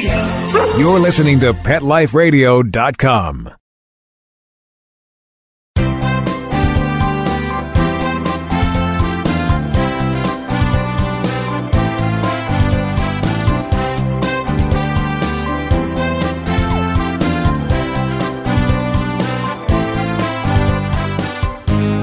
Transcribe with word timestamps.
You're 0.00 1.00
listening 1.00 1.40
to 1.40 1.52
PetLifeRadio.com. 1.52 3.50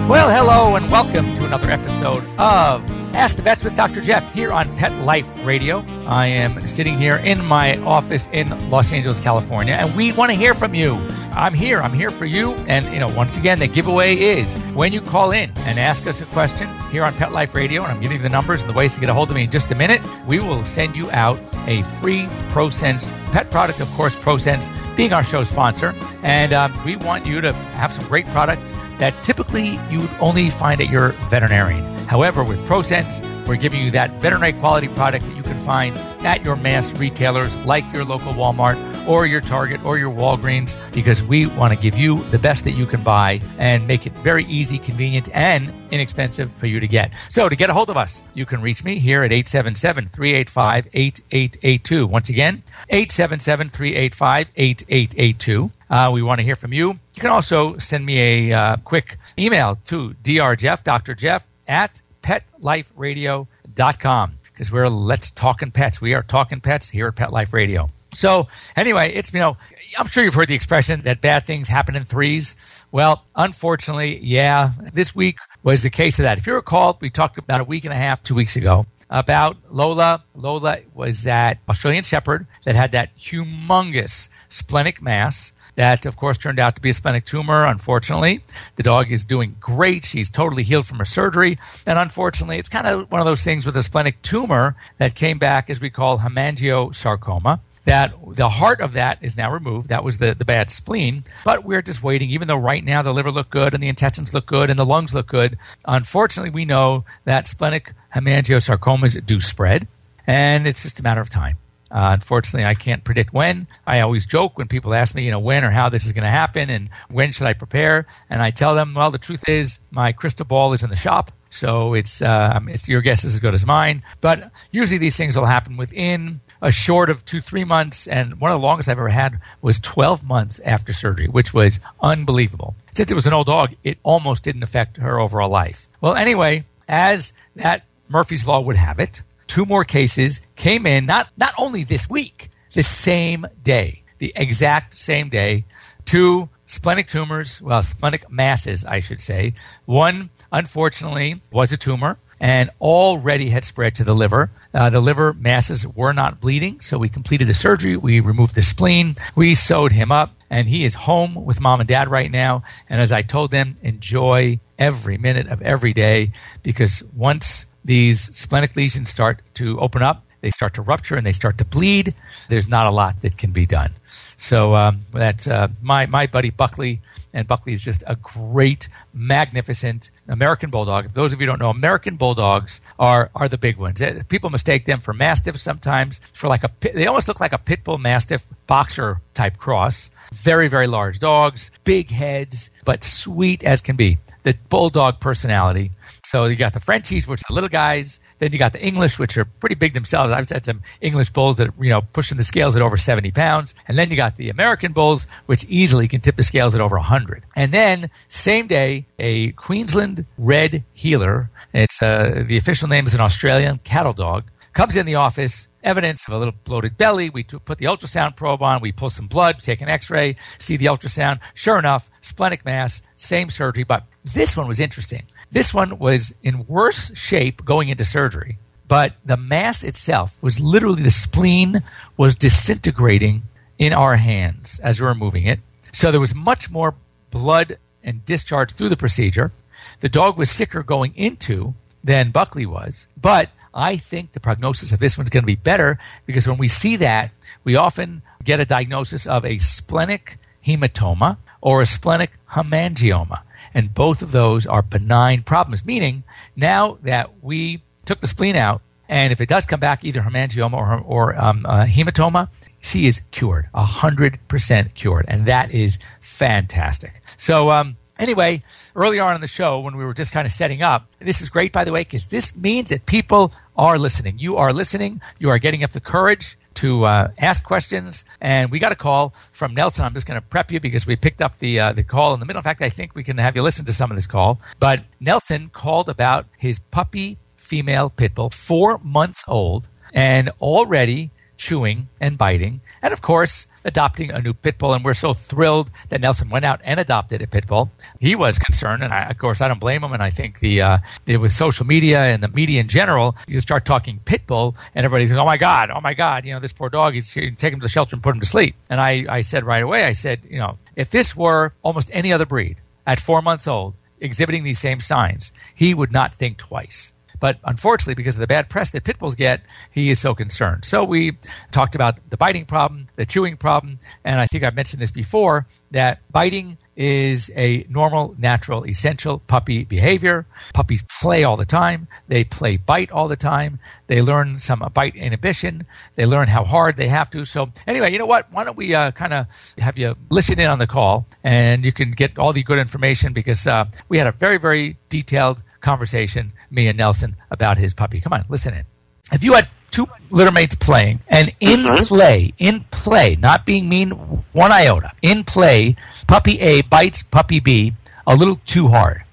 Well, 0.08 0.30
hello 0.30 0.76
and 0.76 0.92
welcome 0.92 1.26
to 1.36 1.46
another 1.46 1.72
episode 1.72 2.24
of 2.38 2.84
Ask 3.16 3.38
the 3.38 3.42
Vets 3.42 3.64
with 3.64 3.76
Dr. 3.76 4.02
Jeff 4.02 4.34
here 4.34 4.52
on 4.52 4.76
Pet 4.76 4.92
Life 5.04 5.46
Radio. 5.46 5.84
I 6.08 6.28
am 6.28 6.66
sitting 6.68 6.98
here 6.98 7.18
in 7.18 7.44
my 7.44 7.78
office 7.80 8.30
in 8.32 8.70
Los 8.70 8.92
Angeles, 8.92 9.20
California, 9.20 9.74
and 9.74 9.96
we 9.96 10.12
want 10.14 10.32
to 10.32 10.38
hear 10.38 10.54
from 10.54 10.74
you. 10.74 10.96
I'm 11.34 11.54
here. 11.54 11.82
I'm 11.82 11.94
here 11.94 12.10
for 12.10 12.26
you. 12.26 12.54
And, 12.68 12.86
you 12.94 13.00
know, 13.00 13.10
once 13.10 13.38
again, 13.38 13.60
the 13.60 13.68
giveaway 13.68 14.16
is 14.16 14.56
when 14.74 14.94
you 14.94 15.02
call 15.02 15.32
in 15.32 15.52
and 15.60 15.78
ask 15.78 16.08
us 16.08 16.22
a 16.22 16.26
question 16.28 16.70
here 16.90 17.04
on 17.04 17.14
Pet 17.14 17.32
Life 17.32 17.54
Radio, 17.56 17.84
and 17.84 17.92
I'm 17.92 18.00
giving 18.00 18.18
you 18.18 18.24
the 18.24 18.30
numbers 18.30 18.62
and 18.62 18.70
the 18.70 18.78
ways 18.78 18.94
to 18.94 19.00
get 19.00 19.10
a 19.10 19.14
hold 19.14 19.30
of 19.30 19.36
me 19.36 19.44
in 19.44 19.52
just 19.52 19.72
a 19.72 19.76
minute, 19.76 20.02
we 20.28 20.40
will 20.40 20.64
send 20.64 20.96
you 20.96 21.12
out 21.12 21.40
a 21.68 21.84
free 22.00 22.28
ProSense 22.52 23.12
pet 23.32 23.52
product. 23.52 23.82
Of 23.82 23.90
course, 23.92 24.16
ProSense 24.16 24.70
being 24.96 25.12
our 25.12 25.24
show 25.24 25.44
sponsor. 25.44 25.94
And 26.24 26.54
um, 26.54 26.74
we 26.86 26.96
want 26.96 27.26
you 27.26 27.42
to 27.42 27.52
have 27.52 27.92
some 27.92 28.06
great 28.06 28.26
product 28.28 28.62
that 29.00 29.14
typically 29.24 29.80
you 29.90 30.02
would 30.02 30.12
only 30.22 30.50
find 30.50 30.80
at 30.80 30.90
your 30.90 31.10
veterinarian. 31.30 31.84
However, 32.08 32.44
with 32.44 32.60
ProSense, 32.66 33.24
we're 33.48 33.58
giving 33.58 33.84
you 33.84 33.92
that 33.92 34.12
veterinary 34.22 34.54
quality 34.54 34.88
product 34.90 35.26
that 35.26 35.36
you 35.36 35.44
can 35.44 35.60
find 35.60 35.95
at 36.26 36.44
your 36.44 36.56
mass 36.56 36.92
retailers 36.94 37.56
like 37.66 37.86
your 37.94 38.04
local 38.04 38.34
Walmart 38.34 38.78
or 39.08 39.26
your 39.26 39.42
Target 39.42 39.84
or 39.86 39.98
your 39.98 40.12
Walgreens 40.12 40.76
because 40.94 41.24
we 41.24 41.46
want 41.46 41.74
to 41.74 41.80
give 41.80 41.98
you 41.98 42.22
the 42.26 42.40
best 42.40 42.64
that 42.64 42.72
you 42.72 42.86
can 42.86 43.04
buy 43.04 43.42
and 43.58 43.86
make 43.88 44.06
it 44.06 44.14
very 44.14 44.46
easy, 44.46 44.78
convenient, 44.78 45.30
and 45.34 45.72
inexpensive 45.92 46.54
for 46.54 46.68
you 46.68 46.80
to 46.80 46.88
get. 46.88 47.12
So 47.30 47.50
to 47.50 47.56
get 47.56 47.70
a 47.70 47.74
hold 47.74 47.90
of 47.90 47.98
us, 47.98 48.24
you 48.34 48.46
can 48.46 48.62
reach 48.62 48.84
me 48.84 49.00
here 49.00 49.24
at 49.24 49.32
877-385-8882. 49.32 52.06
Once 52.06 52.30
again, 52.30 52.62
877-385-8882. 52.92 55.72
Uh, 55.88 56.10
we 56.12 56.24
want 56.24 56.40
to 56.40 56.44
hear 56.44 56.56
from 56.56 56.74
you. 56.74 56.98
You 57.14 57.22
can 57.22 57.30
also 57.30 57.78
send 57.78 58.04
me 58.06 58.52
a 58.52 58.58
uh, 58.58 58.78
quick 58.78 59.18
email 59.38 59.78
to 59.86 60.16
drjeff, 60.24 60.84
Dr. 60.84 61.14
Jeff, 61.14 61.46
at 61.68 62.02
petliferadio.com 62.24 64.35
because 64.56 64.72
we're 64.72 64.88
Let's 64.88 65.32
Talking 65.32 65.70
Pets. 65.70 66.00
We 66.00 66.14
are 66.14 66.24
talking 66.24 66.62
pets 66.62 66.90
here 66.90 67.08
at 67.08 67.16
Pet 67.16 67.34
Life 67.34 67.52
Radio. 67.54 67.90
So 68.14 68.48
anyway, 68.78 69.12
it's, 69.14 69.34
you 69.34 69.42
know, 69.42 69.58
I'm 69.98 70.08
sure 70.08 70.24
you've 70.24 70.34
heard 70.34 70.48
the 70.48 70.56
expression 70.56 71.02
that 71.02 71.20
bad 71.20 71.46
things 71.46 71.68
happen 71.68 71.98
in 71.98 72.06
threes. 72.06 72.86
Well, 72.90 73.26
unfortunately, 73.36 74.18
yeah, 74.24 74.72
this 74.94 75.14
week 75.14 75.40
was 75.62 75.84
the 75.84 75.90
case 75.90 76.20
of 76.20 76.24
that. 76.24 76.38
If 76.38 76.48
you 76.48 76.54
recall, 76.54 76.98
we 77.02 77.10
talked 77.10 77.38
about 77.38 77.60
a 77.60 77.66
week 77.66 77.84
and 77.84 77.94
a 77.94 77.98
half, 77.98 78.24
two 78.24 78.34
weeks 78.34 78.56
ago, 78.56 78.86
about 79.10 79.58
Lola. 79.70 80.24
Lola 80.34 80.78
was 80.94 81.24
that 81.24 81.58
Australian 81.68 82.06
Shepherd 82.06 82.48
that 82.64 82.76
had 82.76 82.94
that 82.94 83.14
humongous 83.18 84.30
splenic 84.48 85.02
mass 85.02 85.52
that, 85.76 86.06
of 86.06 86.18
course, 86.18 86.38
turned 86.38 86.60
out 86.60 86.76
to 86.76 86.82
be 86.82 86.90
a 86.90 86.94
splenic 86.94 87.26
tumor, 87.26 87.66
unfortunately. 87.66 88.44
The 88.76 88.84
dog 88.84 89.12
is 89.12 89.26
doing 89.26 89.56
great. 89.60 90.06
She's 90.06 90.30
totally 90.30 90.64
healed 90.64 90.88
from 90.88 91.00
her 91.00 91.06
surgery. 91.06 91.58
And 91.86 92.00
unfortunately, 92.00 92.58
it's 92.58 92.70
kind 92.70 92.88
of 92.88 93.12
one 93.12 93.22
of 93.22 93.26
those 93.26 93.44
things 93.44 93.66
with 93.66 93.76
a 93.76 93.84
splenic 93.84 94.22
tumor 94.22 94.76
that 94.98 95.16
came 95.16 95.38
back, 95.38 95.70
as 95.70 95.82
we 95.82 95.90
call 95.90 96.20
hemangiosarcoma 96.20 97.60
that 97.86 98.14
the 98.28 98.50
heart 98.50 98.82
of 98.82 98.94
that 98.94 99.20
is 99.22 99.38
now 99.38 99.52
removed. 99.52 99.90
That 99.90 100.04
was 100.04 100.18
the, 100.18 100.34
the 100.34 100.46
bad 100.46 100.70
spleen. 100.70 101.24
But 101.44 101.64
we're 101.64 101.84
just 101.84 102.04
waiting, 102.04 102.32
even 102.32 102.48
though 102.48 102.58
right 102.58 102.84
now 102.84 103.02
the 103.02 103.14
liver 103.14 103.32
looked 103.32 103.52
good 103.52 103.74
and 103.74 103.82
the 103.82 103.88
intestines 103.88 104.34
look 104.34 104.48
good 104.48 104.70
and 104.70 104.78
the 104.78 104.86
lungs 104.86 105.14
look 105.14 105.28
good. 105.28 105.58
Unfortunately, 105.86 106.50
we 106.50 106.66
know 106.66 107.06
that 107.24 107.48
splenic 107.48 107.94
hemangiosarcomas 108.14 109.24
do 109.26 109.40
spread, 109.40 109.88
and 110.28 110.68
it's 110.68 110.84
just 110.84 111.00
a 111.00 111.04
matter 111.04 111.22
of 111.22 111.30
time. 111.30 111.58
Uh, 111.96 112.12
unfortunately, 112.12 112.66
I 112.66 112.74
can't 112.74 113.06
predict 113.06 113.32
when. 113.32 113.68
I 113.88 114.02
always 114.02 114.26
joke 114.26 114.58
when 114.58 114.68
people 114.68 114.94
ask 114.94 115.16
me, 115.16 115.24
you 115.24 115.32
know, 115.32 115.40
when 115.40 115.64
or 115.64 115.72
how 115.72 115.88
this 115.88 116.06
is 116.06 116.12
going 116.12 116.26
to 116.26 116.30
happen 116.30 116.70
and 116.70 116.90
when 117.10 117.32
should 117.32 117.48
I 117.48 117.54
prepare. 117.54 118.06
And 118.30 118.42
I 118.42 118.52
tell 118.52 118.76
them, 118.76 118.94
well, 118.94 119.12
the 119.12 119.18
truth 119.18 119.48
is 119.48 119.80
my 119.92 120.12
crystal 120.12 120.46
ball 120.46 120.74
is 120.74 120.84
in 120.84 120.90
the 120.90 120.98
shop. 120.98 121.32
So 121.52 121.94
it's, 121.94 122.22
uh, 122.22 122.60
it's 122.68 122.90
your 122.90 123.00
guess 123.00 123.24
is 123.24 123.36
as 123.36 123.40
good 123.40 123.54
as 123.54 123.66
mine. 123.66 124.04
But 124.20 124.52
usually 124.72 124.98
these 124.98 125.16
things 125.16 125.38
will 125.38 125.46
happen 125.46 125.78
within 125.78 126.42
a 126.62 126.70
short 126.70 127.10
of 127.10 127.24
two, 127.24 127.40
three 127.40 127.64
months. 127.64 128.10
And 128.10 128.42
one 128.42 128.52
of 128.52 128.60
the 128.60 128.68
longest 128.68 128.90
I've 128.90 128.98
ever 128.98 129.08
had 129.08 129.40
was 129.62 129.80
12 129.80 130.22
months 130.22 130.60
after 130.66 130.92
surgery, 130.92 131.30
which 131.30 131.54
was 131.54 131.80
unbelievable. 132.02 132.76
Since 132.94 133.10
it 133.10 133.16
was 133.16 133.26
an 133.26 133.32
old 133.32 133.48
dog, 133.48 133.74
it 133.86 134.00
almost 134.04 134.44
didn't 134.44 134.64
affect 134.64 134.98
her 134.98 135.18
overall 135.18 135.50
life. 135.50 135.88
Well, 136.02 136.16
anyway, 136.16 136.66
as 136.90 137.32
that 137.56 137.86
Murphy's 138.10 138.46
Law 138.46 138.60
would 138.60 138.76
have 138.76 139.00
it, 139.00 139.24
two 139.48 139.66
more 139.66 139.86
cases 139.86 140.46
came 140.56 140.86
in 140.86 141.06
not, 141.06 141.30
not 141.38 141.54
only 141.58 141.84
this 141.84 142.10
week, 142.10 142.50
the 142.74 142.84
same 142.84 143.46
day, 143.64 144.04
the 144.18 144.34
exact 144.36 145.00
same 145.00 145.30
day. 145.30 145.66
Two 146.06 146.50
splenic 146.66 147.08
tumors, 147.08 147.62
well, 147.62 147.84
splenic 147.84 148.30
masses, 148.30 148.86
I 148.86 149.00
should 149.00 149.22
say. 149.22 149.54
One, 149.86 150.30
unfortunately, 150.52 151.42
was 151.52 151.72
a 151.72 151.78
tumor 151.78 152.18
and 152.40 152.70
already 152.82 153.50
had 153.50 153.64
spread 153.64 153.96
to 153.96 154.04
the 154.04 154.14
liver. 154.14 154.52
Uh, 154.74 154.90
the 154.90 155.00
liver 155.00 155.34
masses 155.34 155.88
were 155.88 156.14
not 156.14 156.42
bleeding, 156.42 156.82
so 156.82 156.98
we 156.98 157.08
completed 157.10 157.48
the 157.48 157.54
surgery. 157.54 157.96
We 157.96 158.20
removed 158.20 158.56
the 158.56 158.62
spleen. 158.62 159.16
We 159.36 159.56
sewed 159.56 159.94
him 159.94 160.12
up, 160.12 160.36
and 160.50 160.68
he 160.68 160.84
is 160.84 160.94
home 160.94 161.36
with 161.36 161.62
mom 161.62 161.80
and 161.80 161.88
dad 161.88 162.10
right 162.10 162.30
now. 162.30 162.64
And 162.90 163.00
as 163.00 163.12
I 163.12 163.22
told 163.22 163.52
them, 163.52 163.76
enjoy 163.82 164.60
every 164.78 165.18
minute 165.18 165.48
of 165.48 165.62
every 165.62 165.94
day 165.94 166.34
because 166.62 167.04
once 167.16 167.68
these 167.86 168.36
splenic 168.38 168.76
lesions 168.76 169.10
start 169.10 169.42
to 169.56 169.80
open 169.80 170.02
up, 170.02 170.24
they 170.42 170.52
start 170.52 170.74
to 170.76 170.82
rupture 170.82 171.16
and 171.16 171.26
they 171.26 171.32
start 171.32 171.58
to 171.60 171.66
bleed. 171.66 172.14
There's 172.50 172.68
not 172.68 172.86
a 172.86 172.92
lot 172.92 173.22
that 173.22 173.38
can 173.38 173.52
be 173.52 173.66
done. 173.66 173.94
So 174.38 174.76
um, 174.76 175.02
that's 175.12 175.48
uh, 175.48 175.70
my 175.82 176.06
my 176.06 176.28
buddy 176.28 176.50
Buckley, 176.50 177.02
and 177.34 177.48
Buckley 177.48 177.74
is 177.74 177.84
just 177.84 178.04
a 178.06 178.16
great, 178.16 178.90
magnificent 179.16 180.12
American 180.28 180.70
bulldog. 180.70 181.14
Those 181.14 181.34
of 181.34 181.40
you 181.40 181.48
don't 181.48 181.60
know, 181.60 181.70
American 181.70 182.18
bulldogs 182.18 182.82
are 183.00 183.32
are 183.34 183.48
the 183.48 183.58
big 183.58 183.78
ones. 183.78 184.02
Eh, 184.02 184.22
People 184.28 184.50
mistake 184.50 184.86
them 184.86 185.00
for 185.00 185.14
mastiffs 185.14 185.64
sometimes 185.64 186.20
for 186.34 186.48
like 186.48 186.64
a 186.64 186.70
they 186.82 187.08
almost 187.08 187.28
look 187.28 187.40
like 187.40 187.54
a 187.54 187.58
pit 187.58 187.84
bull 187.84 187.98
mastiff 187.98 188.46
boxer 188.68 189.22
type 189.34 189.58
cross. 189.58 190.10
Very 190.34 190.68
very 190.68 190.88
large 190.88 191.20
dogs, 191.20 191.72
big 191.86 192.12
heads, 192.12 192.70
but 192.84 193.04
sweet 193.04 193.64
as 193.64 193.82
can 193.82 193.96
be. 193.96 194.18
The 194.44 194.54
bulldog 194.70 195.20
personality. 195.20 195.90
So 196.24 196.46
you 196.46 196.56
got 196.56 196.74
the 196.74 196.80
Frenchies, 196.80 197.28
which 197.28 197.42
are 197.50 197.54
little 197.54 197.70
guys. 197.70 198.20
Then 198.38 198.52
you 198.52 198.60
got 198.60 198.74
the 198.74 198.86
English, 198.86 199.18
which 199.18 199.38
are 199.38 199.46
pretty 199.46 199.74
big 199.76 199.94
themselves. 199.94 200.32
I've 200.32 200.48
had 200.48 200.66
some 200.66 200.82
English 201.02 201.32
bulls 201.32 201.58
that 201.58 201.72
you 201.80 201.90
know 201.90 202.02
pushing 202.14 202.38
the 202.38 202.44
scales 202.44 202.76
at 202.76 202.82
over 202.84 202.98
seventy 202.98 203.32
pounds, 203.32 203.74
and 203.88 203.98
then 203.98 204.12
you 204.12 204.16
got 204.16 204.38
the 204.38 204.50
American 204.50 204.92
bulls, 204.94 205.26
which 205.48 205.66
easily 205.68 206.08
can 206.08 206.22
tip 206.22 206.36
the 206.36 206.44
scales 206.44 206.76
at 206.76 206.82
over 206.82 206.98
hundred. 207.00 207.44
And 207.56 207.72
then 207.72 208.12
same 208.28 208.68
day, 208.68 209.05
a 209.20 209.52
Queensland 209.54 210.26
Red 210.38 210.84
Heeler. 210.94 211.50
It's 211.74 212.02
uh, 212.02 212.44
the 212.46 212.58
official 212.58 212.88
name 212.88 213.06
is 213.06 213.14
an 213.14 213.22
Australian 213.22 213.78
cattle 213.80 214.14
dog. 214.14 214.46
Comes 214.74 214.96
in 214.96 215.06
the 215.06 215.16
office, 215.16 215.68
evidence 215.84 216.28
of 216.28 216.34
a 216.34 216.38
little 216.38 216.54
bloated 216.66 216.98
belly. 216.98 217.30
We 217.30 217.44
put 217.44 217.78
the 217.78 217.86
ultrasound 217.86 218.36
probe 218.36 218.62
on. 218.62 218.82
We 218.82 218.92
pull 218.92 219.10
some 219.10 219.28
blood, 219.28 219.60
take 219.60 219.82
an 219.82 219.88
X-ray, 219.88 220.36
see 220.60 220.76
the 220.76 220.88
ultrasound. 220.88 221.40
Sure 221.54 221.80
enough, 221.80 222.10
splenic 222.22 222.66
mass, 222.66 223.02
same 223.16 223.50
surgery, 223.50 223.84
but 223.84 224.04
this 224.24 224.58
one 224.58 224.68
was 224.68 224.80
interesting. 224.80 225.24
This 225.52 225.74
one 225.74 225.98
was 226.00 226.34
in 226.44 226.66
worse 226.68 227.16
shape 227.18 227.64
going 227.64 227.90
into 227.90 228.04
surgery, 228.04 228.58
but 228.88 229.14
the 229.24 229.38
mass 229.38 229.84
itself 229.84 230.38
was 230.42 230.60
literally 230.60 231.04
the 231.04 231.12
spleen 231.12 231.84
was 232.18 232.36
disintegrating 232.36 233.44
in 233.78 233.94
our 233.94 234.16
hands 234.16 234.80
as 234.80 235.00
we 235.00 235.06
were 235.06 235.16
moving 235.16 235.46
it. 235.46 235.60
So 235.94 236.12
there 236.12 236.20
was 236.20 236.36
much 236.36 236.70
more 236.70 236.96
blood 237.32 237.78
and 238.06 238.24
discharged 238.24 238.78
through 238.78 238.90
the 238.90 238.96
procedure. 238.96 239.52
The 240.00 240.10
dog 240.10 240.38
was 240.38 240.50
sicker 240.50 240.84
going 240.84 241.14
into 241.18 241.74
than 242.04 242.32
Buckley 242.32 242.66
was, 242.66 243.08
but 243.20 243.50
I 243.74 243.98
think 243.98 244.32
the 244.32 244.40
prognosis 244.40 244.94
of 244.94 245.00
this 245.00 245.18
one's 245.18 245.30
going 245.30 245.44
to 245.44 245.48
be 245.48 245.56
better 245.56 246.00
because 246.26 246.48
when 246.48 246.58
we 246.58 246.70
see 246.70 246.96
that, 246.96 247.32
we 247.66 247.76
often 247.76 248.22
get 248.44 248.62
a 248.62 248.66
diagnosis 248.66 249.28
of 249.28 249.44
a 249.44 249.58
splenic 249.58 250.38
hematoma 250.66 251.38
or 251.60 251.82
a 251.82 251.86
splenic 251.86 252.32
hemangioma. 252.52 253.42
And 253.74 253.94
both 253.94 254.22
of 254.22 254.32
those 254.32 254.66
are 254.66 254.82
benign 254.82 255.44
problems, 255.44 255.84
meaning 255.84 256.24
now 256.56 256.98
that 257.04 257.44
we 257.44 257.82
took 258.06 258.22
the 258.22 258.28
spleen 258.28 258.56
out, 258.56 258.82
and 259.10 259.34
if 259.34 259.42
it 259.42 259.50
does 259.50 259.66
come 259.66 259.80
back, 259.80 260.06
either 260.06 260.22
hemangioma 260.22 260.74
or, 260.74 261.00
or 261.00 261.44
um, 261.44 261.66
uh, 261.66 261.86
hematoma, 261.86 262.48
she 262.86 263.08
is 263.08 263.22
cured, 263.32 263.68
100% 263.74 264.94
cured. 264.94 265.26
And 265.28 265.48
that 265.48 265.72
is 265.72 265.98
fantastic. 266.22 267.14
So, 267.36 267.72
um, 267.72 267.98
anyway, 268.20 268.62
earlier 268.96 269.24
on 269.24 269.34
in 269.34 269.42
the 269.42 269.48
show, 269.48 269.80
when 269.80 269.98
we 269.98 270.06
were 270.06 270.14
just 270.14 270.32
kind 270.32 270.46
of 270.46 270.52
setting 270.52 270.84
up, 270.84 271.08
this 271.20 271.42
is 271.42 271.50
great, 271.50 271.74
by 271.74 271.84
the 271.84 271.92
way, 271.92 272.02
because 272.02 272.28
this 272.28 272.56
means 272.56 272.90
that 272.92 273.08
people 273.08 273.52
are 273.76 273.98
listening. 273.98 274.38
You 274.38 274.58
are 274.58 274.72
listening. 274.72 275.20
You 275.40 275.50
are 275.50 275.58
getting 275.58 275.84
up 275.84 275.94
the 275.94 276.00
courage 276.00 276.60
to 276.76 277.06
uh, 277.06 277.32
ask 277.40 277.64
questions. 277.64 278.24
And 278.40 278.70
we 278.70 278.78
got 278.78 278.92
a 278.92 278.96
call 278.96 279.34
from 279.52 279.74
Nelson. 279.74 280.06
I'm 280.06 280.14
just 280.14 280.28
going 280.28 280.40
to 280.40 280.46
prep 280.48 280.72
you 280.72 280.80
because 280.80 281.08
we 281.08 281.16
picked 281.16 281.42
up 281.42 281.58
the 281.58 281.80
uh, 281.80 281.94
the 281.94 282.04
call 282.04 282.36
in 282.36 282.40
the 282.40 282.46
middle. 282.46 282.60
In 282.60 282.64
fact, 282.64 282.84
I 282.84 282.90
think 282.90 283.16
we 283.16 283.24
can 283.24 283.40
have 283.40 283.56
you 283.56 283.64
listen 283.64 283.86
to 283.86 283.94
some 283.94 284.12
of 284.12 284.18
this 284.18 284.28
call. 284.28 284.62
But 284.80 285.06
Nelson 285.20 285.70
called 285.70 286.08
about 286.08 286.46
his 286.58 286.78
puppy 286.78 287.40
female 287.58 288.12
pit 288.12 288.36
bull, 288.36 288.52
four 288.52 289.00
months 289.00 289.44
old, 289.48 289.88
and 290.14 290.50
already 290.62 291.32
chewing 291.58 292.10
and 292.20 292.38
biting, 292.38 292.82
and 293.02 293.14
of 293.14 293.22
course, 293.22 293.68
adopting 293.84 294.32
a 294.32 294.42
new 294.42 294.54
pit 294.54 294.78
bull. 294.78 294.94
And 294.94 295.06
we're 295.06 295.14
so 295.14 295.34
thrilled 295.34 295.90
that 296.10 296.22
Nelson 296.22 296.50
went 296.50 296.66
out 296.66 296.82
and 296.84 297.00
adopted 297.00 297.42
a 297.42 297.48
pit 297.48 297.68
bull. 297.68 297.92
He 298.20 298.36
was 298.36 298.58
concerned, 298.58 299.04
and 299.04 299.14
I, 299.14 299.26
of 299.30 299.38
course, 299.38 299.62
I 299.62 299.68
don't 299.68 299.80
blame 299.80 300.04
him. 300.04 300.14
And 300.14 300.24
I 300.24 300.30
think 300.30 300.60
the 300.60 300.82
uh, 300.82 300.98
with 301.28 301.52
social 301.52 301.86
media 301.86 302.22
and 302.22 302.42
the 302.42 302.48
media 302.48 302.80
in 302.80 302.88
general, 302.88 303.36
you 303.48 303.60
start 303.60 303.86
talking 303.86 304.20
pit 304.26 304.48
bull, 304.48 304.76
and 304.94 305.06
everybody's 305.06 305.32
like, 305.32 305.40
"Oh 305.40 305.46
my 305.46 305.58
god, 305.58 305.92
oh 305.92 306.02
my 306.02 306.14
god!" 306.14 306.46
You 306.46 306.54
know, 306.54 306.60
this 306.60 306.74
poor 306.74 306.90
dog. 306.90 307.14
He's 307.14 307.34
take 307.34 307.74
him 307.74 307.80
to 307.80 307.84
the 307.84 307.90
shelter 307.90 308.16
and 308.16 308.24
put 308.24 308.36
him 308.36 308.42
to 308.42 308.48
sleep. 308.48 308.76
And 308.90 309.00
I, 309.00 309.26
I 309.30 309.42
said 309.42 309.64
right 309.64 309.84
away, 309.84 310.04
I 310.04 310.12
said, 310.14 310.42
you 310.50 310.58
know, 310.58 310.78
if 310.96 311.10
this 311.12 311.36
were 311.36 311.74
almost 311.84 312.10
any 312.14 312.34
other 312.34 312.46
breed 312.46 312.78
at 313.06 313.20
four 313.20 313.42
months 313.42 313.68
old 313.68 313.94
exhibiting 314.20 314.64
these 314.64 314.80
same 314.80 315.00
signs, 315.00 315.52
he 315.74 315.94
would 315.94 316.12
not 316.12 316.34
think 316.34 316.58
twice. 316.58 317.14
But 317.40 317.58
unfortunately, 317.64 318.16
because 318.16 318.36
of 318.36 318.42
the 318.42 318.48
bad 318.48 318.70
press 318.70 318.92
that 318.92 319.04
pit 319.04 319.20
bulls 319.20 319.36
get, 319.36 319.62
he 319.92 320.10
is 320.10 320.20
so 320.20 320.34
concerned. 320.34 320.86
So 320.86 321.04
we 321.04 321.38
talked 321.72 321.96
about 321.96 322.18
the 322.30 322.38
biting 322.38 322.66
problem, 322.66 323.10
the 323.16 323.26
chewing 323.26 323.58
problem, 323.58 324.00
and 324.24 324.40
I 324.40 324.48
think 324.48 324.64
I've 324.64 324.76
mentioned 324.76 325.02
this 325.02 325.12
before 325.12 325.66
that 325.92 326.20
biting 326.32 326.78
is 326.96 327.52
a 327.56 327.86
normal, 327.90 328.36
natural, 328.38 328.86
essential 328.86 329.40
puppy 329.40 329.84
behavior. 329.84 330.46
Puppies 330.74 331.04
play 331.22 331.44
all 331.44 331.58
the 331.58 331.66
time. 331.66 332.08
They 332.28 332.44
play 332.44 332.78
bite 332.78 333.12
all 333.12 333.28
the 333.28 333.36
time. 333.36 333.80
They 334.08 334.22
learn 334.22 334.60
some 334.60 334.80
bite 334.94 335.16
inhibition. 335.16 335.86
They 336.16 336.26
learn 336.26 336.48
how 336.48 336.64
hard 336.64 336.96
they 336.96 337.08
have 337.10 337.30
to. 337.32 337.44
So, 337.46 337.72
anyway, 337.88 338.12
you 338.12 338.20
know 338.20 338.26
what? 338.26 338.52
Why 338.52 338.64
don't 338.64 338.78
we 338.78 338.96
uh, 338.96 339.12
kind 339.12 339.34
of 339.34 339.48
have 339.78 339.98
you 339.98 340.16
listen 340.30 340.60
in 340.60 340.70
on 340.70 340.80
the 340.80 340.88
call 340.88 341.28
and 341.44 341.84
you 341.84 341.92
can 341.92 342.12
get 342.12 342.38
all 342.38 342.54
the 342.54 342.64
good 342.64 342.80
information 342.80 343.34
because 343.34 343.68
uh, 343.68 343.86
we 344.08 344.18
had 344.18 344.28
a 344.28 344.32
very, 344.32 344.58
very 344.58 344.98
detailed 345.10 345.62
conversation, 345.82 346.54
me 346.72 346.88
and 346.88 346.98
Nelson, 346.98 347.36
about 347.52 347.78
his 347.78 347.94
puppy. 347.94 348.20
Come 348.22 348.34
on, 348.34 348.46
listen 348.50 348.74
in. 348.74 348.86
If 349.32 349.44
you 349.44 349.54
had 349.54 349.68
two 349.92 350.08
littermates 350.32 350.80
playing, 350.80 351.22
and 351.30 351.52
in 351.60 351.84
Mhm. 351.84 352.08
play, 352.08 352.54
in 352.60 352.82
play, 352.92 353.36
not 353.38 353.66
being 353.66 353.88
mean 353.90 354.12
one 354.52 354.72
iota, 354.72 355.12
in 355.22 355.44
play, 355.44 355.96
puppy 356.28 356.60
A 356.60 356.82
bites 356.84 357.24
puppy 357.24 357.60
B 357.60 357.94
a 358.28 358.36
little 358.36 358.60
too 358.66 358.88
hard. 358.90 359.24